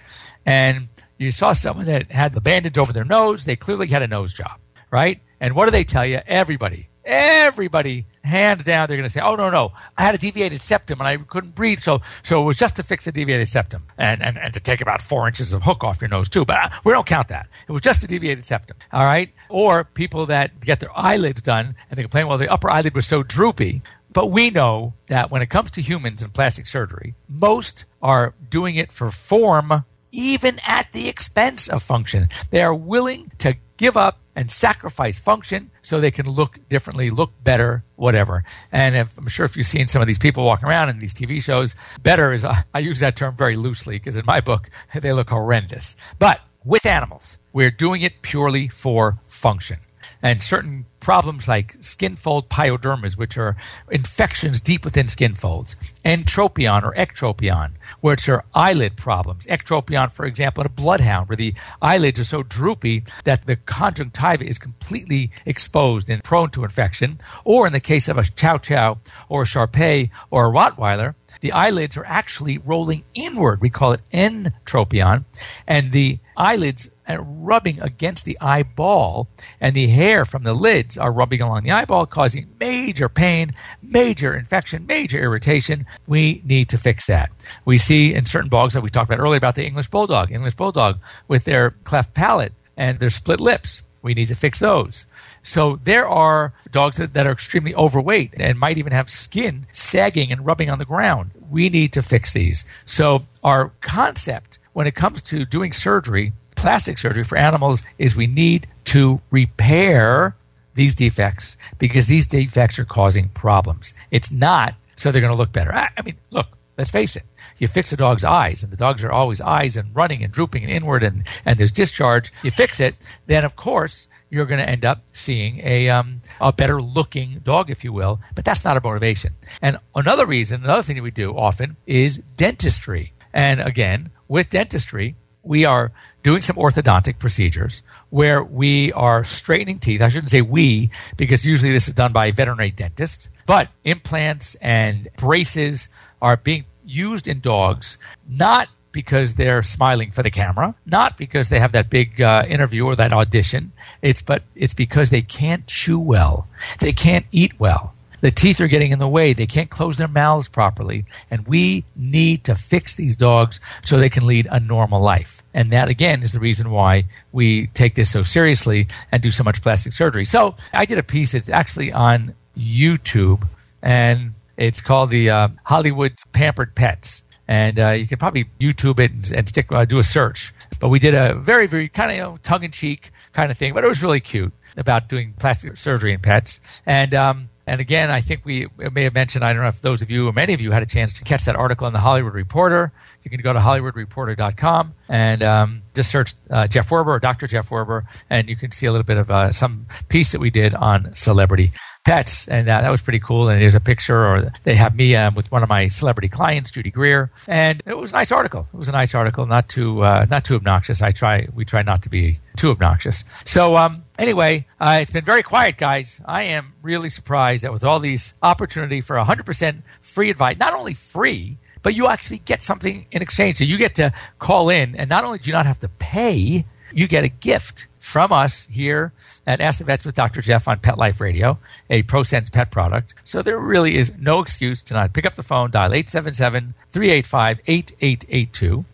and 0.46 0.88
you 1.18 1.32
saw 1.32 1.54
someone 1.54 1.86
that 1.86 2.12
had 2.12 2.34
the 2.34 2.42
bandage 2.42 2.78
over 2.78 2.92
their 2.92 3.06
nose, 3.06 3.46
they 3.46 3.56
clearly 3.56 3.88
had 3.88 4.02
a 4.02 4.08
nose 4.08 4.34
job, 4.34 4.60
right? 4.92 5.22
And 5.40 5.56
what 5.56 5.66
do 5.66 5.72
they 5.72 5.84
tell 5.84 6.06
you? 6.06 6.20
Everybody, 6.26 6.90
everybody, 7.06 8.06
hands 8.26 8.64
down, 8.64 8.88
they're 8.88 8.98
going 8.98 9.08
to 9.08 9.14
say, 9.14 9.22
"Oh 9.22 9.36
no, 9.36 9.50
no, 9.50 9.72
I 9.98 10.04
had 10.04 10.16
a 10.16 10.18
deviated 10.18 10.62
septum 10.62 11.00
and 11.00 11.08
I 11.08 11.18
couldn't 11.18 11.56
breathe, 11.56 11.80
so 11.80 12.02
so 12.24 12.42
it 12.42 12.46
was 12.46 12.58
just 12.58 12.76
to 12.78 12.84
fix 12.84 13.06
the 13.06 13.12
deviated 13.12 13.48
septum 13.48 13.84
and 13.98 14.22
and, 14.22 14.38
and 14.38 14.54
to 14.54 14.60
take 14.60 14.82
about 14.82 15.02
four 15.02 15.28
inches 15.28 15.54
of 15.54 15.64
hook 15.64 15.84
off 15.84 16.02
your 16.02 16.10
nose 16.10 16.30
too." 16.30 16.46
But 16.46 16.58
uh, 16.58 16.70
we 16.84 16.92
don't 16.92 17.06
count 17.06 17.30
that. 17.30 17.48
It 17.68 17.72
was 17.72 17.82
just 17.82 18.04
a 18.04 18.08
deviated 18.08 18.46
septum. 18.46 18.78
All 18.92 19.06
right. 19.06 19.32
Or 19.50 19.84
people 19.84 20.26
that 20.28 20.60
get 20.60 20.80
their 20.80 20.98
eyelids 20.98 21.42
done 21.42 21.76
and 21.90 21.98
they 21.98 22.04
complain, 22.04 22.28
"Well, 22.28 22.38
the 22.38 22.52
upper 22.52 22.70
eyelid 22.70 22.96
was 22.96 23.08
so 23.08 23.24
droopy." 23.24 23.82
But 24.12 24.32
we 24.32 24.50
know 24.50 24.94
that 25.08 25.30
when 25.30 25.42
it 25.42 25.50
comes 25.50 25.72
to 25.72 25.82
humans 25.82 26.24
and 26.24 26.34
plastic 26.34 26.68
surgery, 26.68 27.16
most 27.28 27.84
are 28.02 28.34
doing 28.50 28.76
it 28.76 28.90
for 28.90 29.12
form, 29.12 29.84
even 30.14 30.58
at 30.66 30.94
the 30.94 31.10
expense 31.10 31.68
of 31.68 31.84
function. 31.84 32.30
They 32.50 32.62
are 32.62 32.74
willing 32.74 33.34
to 33.40 33.58
give 33.76 33.98
up 33.98 34.20
and 34.36 34.52
sacrifice 34.52 35.18
function 35.18 35.72
so 35.82 36.00
they 36.00 36.12
can 36.12 36.28
look 36.28 36.60
differently, 36.70 37.10
look 37.10 37.32
better, 37.44 37.84
whatever. 37.96 38.44
And 38.72 38.96
if, 38.96 39.18
I'm 39.18 39.28
sure 39.28 39.46
if 39.46 39.56
you've 39.56 39.66
seen 39.66 39.88
some 39.88 40.02
of 40.02 40.08
these 40.08 40.20
people 40.20 40.46
walking 40.46 40.68
around 40.68 40.90
in 40.90 41.00
these 41.00 41.14
TV 41.14 41.42
shows, 41.42 41.76
better 42.04 42.34
is, 42.34 42.46
I 42.46 42.80
use 42.80 43.00
that 43.00 43.16
term 43.16 43.36
very 43.36 43.56
loosely 43.56 43.96
because 43.96 44.16
in 44.16 44.26
my 44.26 44.42
book, 44.42 44.70
they 44.94 45.14
look 45.14 45.30
horrendous. 45.30 45.96
But 46.20 46.42
with 46.64 46.86
animals, 46.86 47.38
we're 47.54 47.72
doing 47.72 48.02
it 48.02 48.22
purely 48.22 48.68
for 48.68 49.20
function 49.28 49.78
and 50.26 50.42
certain 50.42 50.88
problems 51.02 51.48
like 51.48 51.76
skin 51.82 52.16
fold 52.16 52.50
pyodermas, 52.50 53.16
which 53.16 53.38
are 53.38 53.56
infections 53.92 54.60
deep 54.60 54.84
within 54.84 55.08
skin 55.08 55.36
folds, 55.36 55.76
entropion 56.04 56.82
or 56.82 56.96
ectropion, 56.96 57.74
which 58.02 58.28
are 58.28 58.44
eyelid 58.56 58.98
problems. 58.98 59.46
Ectropion, 59.46 60.12
for 60.12 60.26
example, 60.26 60.62
in 60.62 60.66
a 60.66 60.70
bloodhound, 60.70 61.30
where 61.30 61.36
the 61.36 61.54
eyelids 61.80 62.20
are 62.20 62.24
so 62.24 62.42
droopy 62.42 63.04
that 63.24 63.46
the 63.46 63.56
conjunctiva 63.56 64.44
is 64.44 64.58
completely 64.58 65.30
exposed 65.46 66.10
and 66.10 66.24
prone 66.24 66.50
to 66.50 66.64
infection, 66.64 67.20
or 67.44 67.68
in 67.68 67.74
the 67.74 67.80
case 67.80 68.08
of 68.08 68.18
a 68.18 68.24
chow 68.24 68.58
chow 68.58 68.98
or 69.30 69.44
a 69.44 69.46
Shar 69.46 69.68
Pei 69.68 70.10
or 70.32 70.48
a 70.48 70.52
Rottweiler, 70.52 71.14
the 71.42 71.52
eyelids 71.52 71.98
are 71.98 72.06
actually 72.08 72.58
rolling 72.58 73.04
inward. 73.14 73.62
We 73.62 73.70
call 73.70 73.92
it 73.92 74.02
entropion, 74.12 75.26
and 75.68 75.92
the 75.92 76.18
eyelids 76.36 76.90
and 77.08 77.48
rubbing 77.48 77.80
against 77.82 78.26
the 78.26 78.38
eyeball, 78.42 79.28
and 79.62 79.76
the 79.76 79.88
hair 79.88 80.26
from 80.26 80.44
the 80.44 80.54
lids 80.54 80.98
are 80.98 81.12
rubbing 81.12 81.42
along 81.42 81.64
the 81.64 81.72
eyeball, 81.72 82.06
causing 82.06 82.48
major 82.60 83.10
pain, 83.10 83.54
major 83.82 84.36
infection, 84.36 84.86
major 84.86 85.20
irritation. 85.20 85.86
We 86.08 86.42
need 86.46 86.70
to 86.70 86.78
fix 86.78 87.08
that. 87.08 87.32
We 87.66 87.78
see 87.78 88.14
in 88.14 88.26
certain 88.26 88.50
dogs 88.50 88.74
that 88.74 88.82
we 88.82 88.90
talked 88.90 89.10
about 89.10 89.22
earlier 89.22 89.38
about 89.38 89.56
the 89.56 89.66
English 89.66 89.90
Bulldog, 89.90 90.32
English 90.32 90.56
Bulldog 90.56 91.00
with 91.28 91.46
their 91.46 91.72
cleft 91.84 92.14
palate 92.14 92.54
and 92.78 93.00
their 93.00 93.10
split 93.10 93.40
lips. 93.40 93.84
We 94.02 94.14
need 94.14 94.28
to 94.28 94.36
fix 94.36 94.60
those. 94.60 95.08
So 95.42 95.80
there 95.84 96.08
are 96.08 96.54
dogs 96.72 96.98
that, 96.98 97.14
that, 97.14 97.28
are 97.28 97.32
extremely 97.32 97.74
overweight 97.76 98.34
and 98.38 98.60
might 98.60 98.78
even 98.78 98.94
have 98.94 99.10
skin 99.10 99.68
sagging 99.72 100.32
and 100.32 100.46
rubbing 100.46 100.70
on 100.70 100.80
the 100.80 100.86
ground. 100.86 101.32
We 101.50 101.70
need 101.70 101.94
to 101.94 102.02
fix 102.02 102.34
these. 102.34 102.66
So 102.86 103.24
our 103.44 103.72
concept 103.82 104.60
when 104.74 104.88
it 104.88 104.96
comes 104.96 105.22
to 105.24 105.46
doing 105.46 105.72
surgery 105.72 106.34
plastic 106.66 106.98
surgery 106.98 107.24
for 107.24 107.38
animals 107.38 107.84
is 108.00 108.16
we 108.16 108.26
need 108.26 108.66
to 108.86 109.22
repair 109.30 110.36
these 110.74 110.96
defects 110.96 111.58
because 111.78 112.08
these 112.08 112.26
defects 112.26 112.80
are 112.80 112.86
causing 112.86 113.30
problems. 113.30 113.94
It's 114.10 114.32
not 114.32 114.74
so 114.96 115.12
they're 115.12 115.22
going 115.22 115.32
to 115.32 115.38
look 115.38 115.52
better. 115.52 115.72
I, 115.72 116.02
mean, 116.04 116.18
look, 116.32 116.48
let's 116.76 116.90
face 116.90 117.16
it. 117.16 117.22
You 117.60 117.68
fix 117.68 117.94
a 117.94 117.98
dog's 117.98 118.24
eyes, 118.24 118.64
and 118.64 118.74
the 118.74 118.78
dogs 118.78 119.04
are 119.04 119.12
always 119.12 119.42
eyes 119.42 119.78
and 119.78 119.96
running 119.96 120.24
and 120.24 120.34
drooping 120.34 120.64
and 120.64 120.72
inward, 120.72 121.04
and, 121.04 121.28
and 121.46 121.60
there's 121.60 121.72
discharge. 121.72 122.34
You 122.42 122.50
fix 122.50 122.80
it, 122.80 122.96
then 123.28 123.46
of 123.46 123.56
course 123.56 124.08
you're 124.32 124.48
going 124.48 124.60
to 124.60 124.68
end 124.68 124.86
up 124.86 125.04
seeing 125.14 125.62
a 125.64 125.90
um, 125.90 126.20
a 126.42 126.52
better 126.52 126.82
looking 126.82 127.42
dog, 127.44 127.70
if 127.70 127.84
you 127.84 127.94
will. 127.94 128.20
But 128.34 128.44
that's 128.44 128.64
not 128.64 128.76
a 128.76 128.82
motivation. 128.82 129.36
And 129.62 129.78
another 129.94 130.26
reason, 130.26 130.64
another 130.64 130.82
thing 130.82 130.96
that 130.96 131.04
we 131.04 131.12
do 131.12 131.38
often 131.38 131.78
is 131.86 132.24
dentistry. 132.38 133.14
And 133.36 133.62
again, 133.62 134.10
with 134.28 134.50
dentistry, 134.50 135.16
we 135.46 135.66
are 135.66 135.92
doing 136.24 136.42
some 136.42 136.56
orthodontic 136.56 137.20
procedures 137.20 137.84
where 138.10 138.44
we 138.44 138.92
are 138.94 139.24
straightening 139.24 139.80
teeth. 139.80 140.02
I 140.02 140.10
shouldn't 140.10 140.32
say 140.32 140.42
we, 140.42 140.90
because 141.18 141.46
usually 141.46 141.72
this 141.72 141.88
is 141.88 141.94
done 141.94 142.14
by 142.14 142.28
a 142.28 142.32
veterinary 142.32 142.72
dentist, 142.72 143.30
but 143.46 143.70
implants 143.84 144.56
and 144.56 145.08
braces 145.18 145.90
are 146.22 146.38
being 146.38 146.66
used 146.84 147.28
in 147.28 147.40
dogs 147.40 147.98
not 148.28 148.70
because 148.92 149.36
they're 149.36 149.62
smiling 149.62 150.10
for 150.12 150.24
the 150.24 150.32
camera, 150.32 150.74
not 150.86 151.18
because 151.18 151.50
they 151.50 151.60
have 151.60 151.74
that 151.74 151.90
big 151.90 152.22
uh, 152.22 152.44
interview 152.48 152.86
or 152.86 152.96
that 152.96 153.12
audition. 153.12 153.74
It's 154.02 154.22
but 154.22 154.44
it's 154.56 154.74
because 154.74 155.10
they 155.10 155.22
can't 155.22 155.68
chew 155.68 156.00
well, 156.00 156.48
they 156.80 156.94
can't 156.94 157.26
eat 157.34 157.60
well, 157.60 157.94
the 158.22 158.32
teeth 158.32 158.62
are 158.62 158.68
getting 158.68 158.92
in 158.92 159.00
the 159.00 159.08
way. 159.08 159.34
They 159.34 159.48
can't 159.48 159.70
close 159.70 159.98
their 159.98 160.08
mouths 160.08 160.50
properly. 160.50 161.06
And 161.30 161.48
we 161.48 161.84
need 161.96 162.44
to 162.46 162.56
fix 162.56 162.96
these 162.96 163.16
dogs 163.16 163.60
so 163.84 163.98
they 163.98 164.10
can 164.10 164.26
lead 164.26 164.48
a 164.52 164.60
normal 164.60 165.02
life. 165.02 165.44
And 165.54 165.72
that, 165.72 165.88
again, 165.88 166.24
is 166.24 166.32
the 166.32 166.40
reason 166.40 166.70
why 166.70 167.06
we 167.32 167.68
take 167.68 167.96
this 167.96 168.12
so 168.12 168.24
seriously 168.24 168.88
and 169.12 169.22
do 169.22 169.32
so 169.32 169.44
much 169.44 169.62
plastic 169.62 169.94
surgery. 169.94 170.26
So 170.26 170.56
I 170.74 170.86
did 170.86 170.98
a 170.98 171.04
piece 171.04 171.32
that's 171.32 171.50
actually 171.50 171.92
on 171.92 172.36
YouTube, 172.58 173.48
and 173.82 174.34
it's 174.58 174.82
called 174.82 175.10
the 175.10 175.30
uh, 175.30 175.48
Hollywood 175.64 176.14
Pampered 176.34 176.76
Pets. 176.76 177.24
And 177.48 177.80
uh, 177.80 177.90
you 177.92 178.08
can 178.08 178.18
probably 178.18 178.46
YouTube 178.60 179.00
it 179.00 179.12
and, 179.12 179.32
and 179.32 179.48
stick, 179.50 179.72
uh, 179.72 179.86
do 179.86 180.00
a 180.00 180.04
search. 180.04 180.54
But 180.80 180.90
we 180.90 181.00
did 181.00 181.14
a 181.14 181.36
very, 181.36 181.68
very 181.68 181.90
kind 181.90 182.12
of 182.12 182.18
you 182.18 182.24
know, 182.24 182.38
tongue 182.44 182.64
in 182.64 182.72
cheek 182.72 183.12
kind 183.34 183.52
of 183.52 183.58
thing, 183.58 183.74
but 183.74 183.84
it 183.84 183.88
was 183.88 184.02
really 184.02 184.20
cute 184.20 184.52
about 184.78 185.10
doing 185.10 185.34
plastic 185.40 185.78
surgery 185.78 186.14
in 186.14 186.20
pets. 186.20 186.60
And 186.86 187.14
um, 187.14 187.50
And 187.68 187.82
again, 187.82 188.12
I 188.12 188.22
think 188.22 188.46
we 188.46 188.68
may 188.78 189.04
have 189.04 189.14
mentioned, 189.14 189.44
I 189.44 189.52
don't 189.54 189.64
know 189.64 189.70
if 189.70 189.82
those 189.82 190.02
of 190.02 190.12
you 190.12 190.28
or 190.28 190.34
many 190.34 190.54
of 190.54 190.62
you 190.62 190.72
had 190.72 190.84
a 190.84 190.86
chance 190.86 191.14
to 191.16 191.24
catch 191.24 191.46
that 191.46 191.56
article 191.56 191.88
in 191.88 191.94
the 191.94 192.00
Hollywood 192.00 192.34
Reporter. 192.34 192.92
You 193.24 193.32
can 193.32 193.42
go 193.42 193.54
to 193.54 193.60
HollywoodReporter.com 193.60 194.94
and 195.10 195.44
um, 195.44 195.82
just 195.96 196.12
search 196.12 196.34
uh, 196.52 196.68
Jeff 196.68 196.90
Werber 196.90 197.08
or 197.08 197.20
Dr. 197.20 197.48
Jeff 197.48 197.70
Werber, 197.70 198.04
and 198.30 198.48
you 198.50 198.56
can 198.56 198.72
see 198.72 198.86
a 198.86 198.92
little 198.92 199.04
bit 199.04 199.18
of 199.18 199.32
uh, 199.32 199.52
some 199.52 199.88
piece 200.10 200.32
that 200.32 200.40
we 200.40 200.52
did 200.52 200.76
on 200.76 201.14
celebrity 201.16 201.72
pets, 202.06 202.48
and 202.48 202.70
uh, 202.70 202.82
that 202.82 202.90
was 202.90 203.02
pretty 203.02 203.20
cool. 203.20 203.50
And 203.50 203.62
there's 203.62 203.76
a 203.76 203.80
picture, 203.80 204.26
or 204.26 204.52
they 204.64 204.76
have 204.76 204.96
me 204.96 205.16
um, 205.16 205.36
with 205.36 205.52
one 205.52 205.64
of 205.64 205.70
my 205.70 205.90
celebrity 205.90 206.30
clients, 206.30 206.72
Judy 206.72 206.92
Greer, 206.92 207.32
and 207.50 207.84
it 207.86 207.98
was 207.98 208.12
a 208.12 208.16
nice 208.16 208.32
article. 208.32 208.68
It 208.74 208.78
was 208.78 208.88
a 208.88 208.94
nice 208.94 209.14
article, 209.14 209.46
not 209.46 209.68
too 209.68 210.04
uh, 210.04 210.26
not 210.30 210.46
too 210.46 210.56
obnoxious. 210.56 211.02
I 211.02 211.12
try 211.12 211.48
we 211.54 211.66
try 211.66 211.82
not 211.82 212.04
to 212.04 212.10
be 212.10 212.40
too 212.56 212.72
obnoxious. 212.72 213.26
So 213.44 213.76
um, 213.76 214.04
anyway, 214.18 214.66
uh, 214.80 215.00
it's 215.02 215.12
been 215.12 215.26
very 215.26 215.44
quiet, 215.44 215.78
guys. 215.78 216.22
I 216.26 216.44
am 216.44 216.74
really 216.82 217.10
surprised 217.10 217.64
that 217.64 217.74
with 217.74 217.84
all 217.84 218.00
these 218.00 218.36
opportunity 218.42 219.02
for 219.02 219.18
100% 219.18 219.82
free 220.02 220.30
advice, 220.30 220.58
not 220.58 220.74
only 220.74 220.94
free, 220.94 221.58
but 221.84 221.94
you 221.94 222.08
actually 222.08 222.40
get 222.40 222.62
something 222.64 223.06
in 223.12 223.22
exchange. 223.22 223.58
So 223.58 223.64
you 223.66 223.78
get 223.78 223.96
to 223.96 224.14
call 224.40 224.70
in, 224.70 224.96
and 224.96 225.10
not 225.10 225.26
only 225.26 225.40
do 225.40 225.50
you 225.50 225.54
not 225.54 225.66
have 225.66 225.80
to 225.82 225.90
pay, 225.90 226.66
you 226.96 227.08
get 227.08 227.24
a 227.24 227.30
gift 227.30 227.88
from 228.00 228.32
us 228.32 228.68
here 228.72 229.12
at 229.46 229.60
Ask 229.60 229.80
the 229.80 229.84
Vets 229.84 230.06
with 230.06 230.16
Dr. 230.16 230.42
Jeff 230.42 230.68
on 230.68 230.80
Pet 230.80 230.98
Life 230.98 231.20
Radio, 231.20 231.60
a 231.90 232.04
ProSense 232.04 232.52
pet 232.52 232.72
product. 232.72 233.14
So 233.26 233.42
there 233.42 233.60
really 233.60 233.98
is 233.98 234.14
no 234.18 234.40
excuse 234.40 234.82
to 234.84 234.94
not 234.94 235.12
pick 235.12 235.26
up 235.26 235.36
the 235.36 235.44
phone, 235.44 235.72
dial 235.72 235.94
877 235.94 236.74
385 236.92 237.60
8882. 237.68 238.86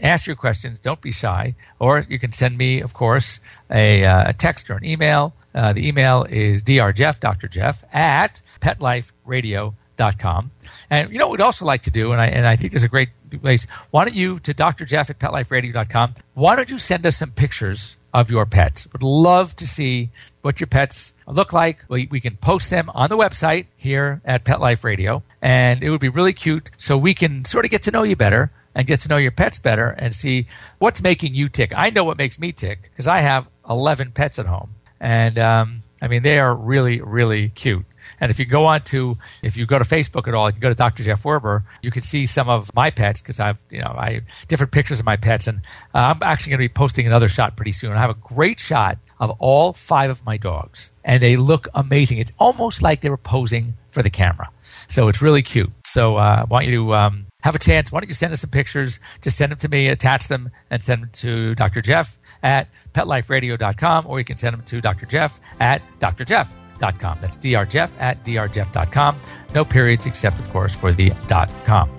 Ask 0.00 0.26
your 0.28 0.36
questions. 0.36 0.78
Don't 0.78 1.00
be 1.00 1.10
shy. 1.10 1.56
Or 1.80 2.06
you 2.08 2.20
can 2.20 2.30
send 2.30 2.56
me, 2.56 2.80
of 2.80 2.94
course, 2.94 3.40
a, 3.68 4.04
uh, 4.04 4.28
a 4.28 4.32
text 4.32 4.70
or 4.70 4.74
an 4.74 4.84
email. 4.84 5.34
Uh, 5.52 5.72
the 5.72 5.88
email 5.88 6.24
is 6.30 6.62
drjeff, 6.62 7.18
Dr. 7.18 7.48
Jeff, 7.48 7.82
at 7.92 8.40
petliferadio.com 8.60 9.74
com. 10.18 10.50
And 10.90 11.12
you 11.12 11.18
know 11.18 11.26
what 11.26 11.32
we'd 11.38 11.44
also 11.44 11.64
like 11.64 11.82
to 11.82 11.90
do, 11.90 12.12
and 12.12 12.20
I, 12.20 12.26
and 12.26 12.46
I 12.46 12.56
think 12.56 12.72
there's 12.72 12.84
a 12.84 12.88
great 12.88 13.10
place. 13.42 13.66
Why 13.90 14.04
don't 14.04 14.14
you, 14.14 14.38
to 14.40 14.54
Dr. 14.54 14.84
Jeff 14.84 15.10
at 15.10 15.18
PetLifeRadio.com, 15.18 16.14
why 16.34 16.56
don't 16.56 16.70
you 16.70 16.78
send 16.78 17.06
us 17.06 17.16
some 17.16 17.30
pictures 17.30 17.96
of 18.14 18.30
your 18.30 18.46
pets? 18.46 18.88
Would 18.92 19.02
love 19.02 19.54
to 19.56 19.66
see 19.66 20.10
what 20.42 20.60
your 20.60 20.66
pets 20.66 21.12
look 21.26 21.52
like. 21.52 21.78
We, 21.88 22.08
we 22.10 22.20
can 22.20 22.36
post 22.36 22.70
them 22.70 22.90
on 22.94 23.10
the 23.10 23.16
website 23.16 23.66
here 23.76 24.22
at 24.24 24.44
Pet 24.44 24.60
Life 24.60 24.84
Radio, 24.84 25.22
and 25.42 25.82
it 25.82 25.90
would 25.90 26.00
be 26.00 26.08
really 26.08 26.32
cute 26.32 26.70
so 26.78 26.96
we 26.96 27.12
can 27.12 27.44
sort 27.44 27.64
of 27.64 27.70
get 27.70 27.82
to 27.82 27.90
know 27.90 28.02
you 28.02 28.16
better 28.16 28.50
and 28.74 28.86
get 28.86 29.00
to 29.00 29.08
know 29.08 29.16
your 29.16 29.32
pets 29.32 29.58
better 29.58 29.88
and 29.90 30.14
see 30.14 30.46
what's 30.78 31.02
making 31.02 31.34
you 31.34 31.48
tick. 31.48 31.72
I 31.76 31.90
know 31.90 32.04
what 32.04 32.16
makes 32.16 32.38
me 32.38 32.52
tick 32.52 32.82
because 32.82 33.08
I 33.08 33.18
have 33.20 33.48
11 33.68 34.12
pets 34.12 34.38
at 34.38 34.46
home. 34.46 34.74
And 35.00 35.38
um, 35.38 35.82
I 36.00 36.08
mean, 36.08 36.22
they 36.22 36.38
are 36.38 36.54
really, 36.54 37.00
really 37.00 37.50
cute. 37.50 37.84
And 38.20 38.30
if 38.30 38.38
you 38.38 38.46
go 38.46 38.64
on 38.64 38.80
to, 38.82 39.18
if 39.42 39.56
you 39.56 39.66
go 39.66 39.78
to 39.78 39.84
Facebook 39.84 40.28
at 40.28 40.34
all, 40.34 40.48
you 40.48 40.52
can 40.52 40.60
go 40.60 40.68
to 40.68 40.74
Dr. 40.74 41.02
Jeff 41.02 41.22
Werber, 41.22 41.64
you 41.82 41.90
can 41.90 42.02
see 42.02 42.26
some 42.26 42.48
of 42.48 42.74
my 42.74 42.90
pets 42.90 43.20
because 43.20 43.38
I've, 43.38 43.58
you 43.70 43.80
know, 43.80 43.94
I 43.96 44.22
different 44.48 44.72
pictures 44.72 45.00
of 45.00 45.06
my 45.06 45.16
pets. 45.16 45.46
And 45.46 45.58
uh, 45.94 46.14
I'm 46.14 46.22
actually 46.22 46.50
going 46.50 46.58
to 46.58 46.64
be 46.64 46.72
posting 46.72 47.06
another 47.06 47.28
shot 47.28 47.56
pretty 47.56 47.72
soon. 47.72 47.92
I 47.92 47.98
have 47.98 48.10
a 48.10 48.14
great 48.14 48.60
shot 48.60 48.98
of 49.20 49.30
all 49.38 49.72
five 49.72 50.10
of 50.10 50.24
my 50.24 50.36
dogs 50.36 50.90
and 51.04 51.22
they 51.22 51.36
look 51.36 51.68
amazing. 51.74 52.18
It's 52.18 52.32
almost 52.38 52.82
like 52.82 53.00
they 53.00 53.10
were 53.10 53.16
posing 53.16 53.74
for 53.90 54.02
the 54.02 54.10
camera. 54.10 54.50
So 54.62 55.08
it's 55.08 55.20
really 55.20 55.42
cute. 55.42 55.70
So 55.84 56.16
uh, 56.16 56.42
I 56.42 56.44
want 56.44 56.66
you 56.66 56.72
to, 56.72 56.94
um, 56.94 57.26
have 57.42 57.54
a 57.54 57.58
chance, 57.58 57.92
why 57.92 58.00
don't 58.00 58.08
you 58.08 58.14
send 58.14 58.32
us 58.32 58.40
some 58.40 58.50
pictures? 58.50 58.98
Just 59.22 59.38
send 59.38 59.52
them 59.52 59.58
to 59.60 59.68
me, 59.68 59.88
attach 59.88 60.28
them, 60.28 60.50
and 60.70 60.82
send 60.82 61.02
them 61.02 61.10
to 61.14 61.54
Dr. 61.54 61.80
Jeff 61.80 62.18
at 62.42 62.68
petliferadio.com, 62.94 64.06
or 64.06 64.18
you 64.18 64.24
can 64.24 64.36
send 64.36 64.54
them 64.54 64.62
to 64.64 64.80
Dr. 64.80 65.06
Jeff 65.06 65.40
at 65.60 65.80
drjeff.com. 66.00 67.18
That's 67.20 67.36
drjeff 67.36 67.90
at 68.00 68.24
drjeff.com. 68.24 69.20
No 69.54 69.64
periods 69.64 70.04
except, 70.06 70.38
of 70.40 70.50
course, 70.50 70.74
for 70.74 70.92
the 70.92 71.12
dot 71.26 71.50
.com. 71.64 71.90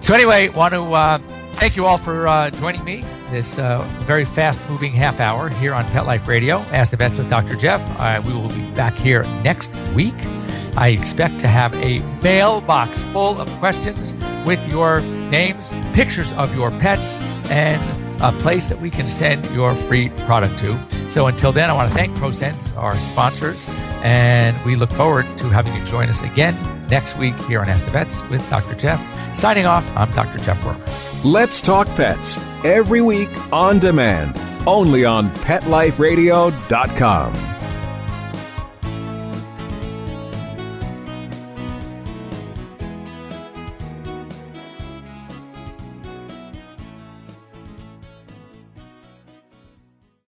So 0.00 0.14
anyway, 0.14 0.48
want 0.48 0.74
to 0.74 0.82
uh, 0.82 1.18
thank 1.54 1.76
you 1.76 1.86
all 1.86 1.98
for 1.98 2.26
uh, 2.28 2.50
joining 2.50 2.84
me 2.84 3.04
this 3.30 3.58
uh, 3.58 3.82
very 4.02 4.24
fast-moving 4.24 4.92
half 4.92 5.18
hour 5.18 5.48
here 5.48 5.74
on 5.74 5.84
Pet 5.86 6.06
Life 6.06 6.28
Radio. 6.28 6.58
Ask 6.70 6.92
the 6.92 6.96
Vets 6.96 7.18
with 7.18 7.28
Dr. 7.28 7.56
Jeff. 7.56 7.80
Uh, 8.00 8.22
we 8.24 8.32
will 8.32 8.48
be 8.48 8.70
back 8.72 8.94
here 8.94 9.24
next 9.42 9.74
week. 9.94 10.14
I 10.76 10.88
expect 10.88 11.38
to 11.40 11.48
have 11.48 11.72
a 11.74 11.98
mailbox 12.22 12.98
full 13.12 13.40
of 13.40 13.48
questions 13.58 14.14
with 14.44 14.66
your 14.68 15.00
names, 15.00 15.74
pictures 15.92 16.32
of 16.34 16.54
your 16.54 16.70
pets, 16.72 17.18
and 17.50 17.80
a 18.20 18.32
place 18.40 18.68
that 18.68 18.80
we 18.80 18.90
can 18.90 19.08
send 19.08 19.44
your 19.50 19.74
free 19.74 20.10
product 20.10 20.56
to. 20.60 20.78
So 21.10 21.26
until 21.26 21.50
then, 21.52 21.68
I 21.70 21.74
want 21.74 21.90
to 21.90 21.94
thank 21.94 22.16
ProSense, 22.16 22.76
our 22.76 22.96
sponsors, 22.96 23.66
and 24.02 24.56
we 24.64 24.76
look 24.76 24.90
forward 24.90 25.26
to 25.38 25.48
having 25.48 25.74
you 25.74 25.84
join 25.84 26.08
us 26.08 26.22
again 26.22 26.56
next 26.88 27.18
week 27.18 27.34
here 27.42 27.60
on 27.60 27.68
Ask 27.68 27.86
the 27.86 27.92
Vets 27.92 28.26
with 28.28 28.48
Dr. 28.50 28.74
Jeff. 28.74 29.00
Signing 29.36 29.66
off, 29.66 29.88
I'm 29.96 30.10
Dr. 30.12 30.38
Jeff 30.38 30.60
Werber. 30.62 31.24
Let's 31.24 31.60
Talk 31.60 31.86
Pets 31.88 32.38
every 32.64 33.00
week 33.00 33.30
on 33.52 33.78
demand, 33.78 34.40
only 34.66 35.04
on 35.04 35.30
PetLifeRadio.com. 35.36 37.53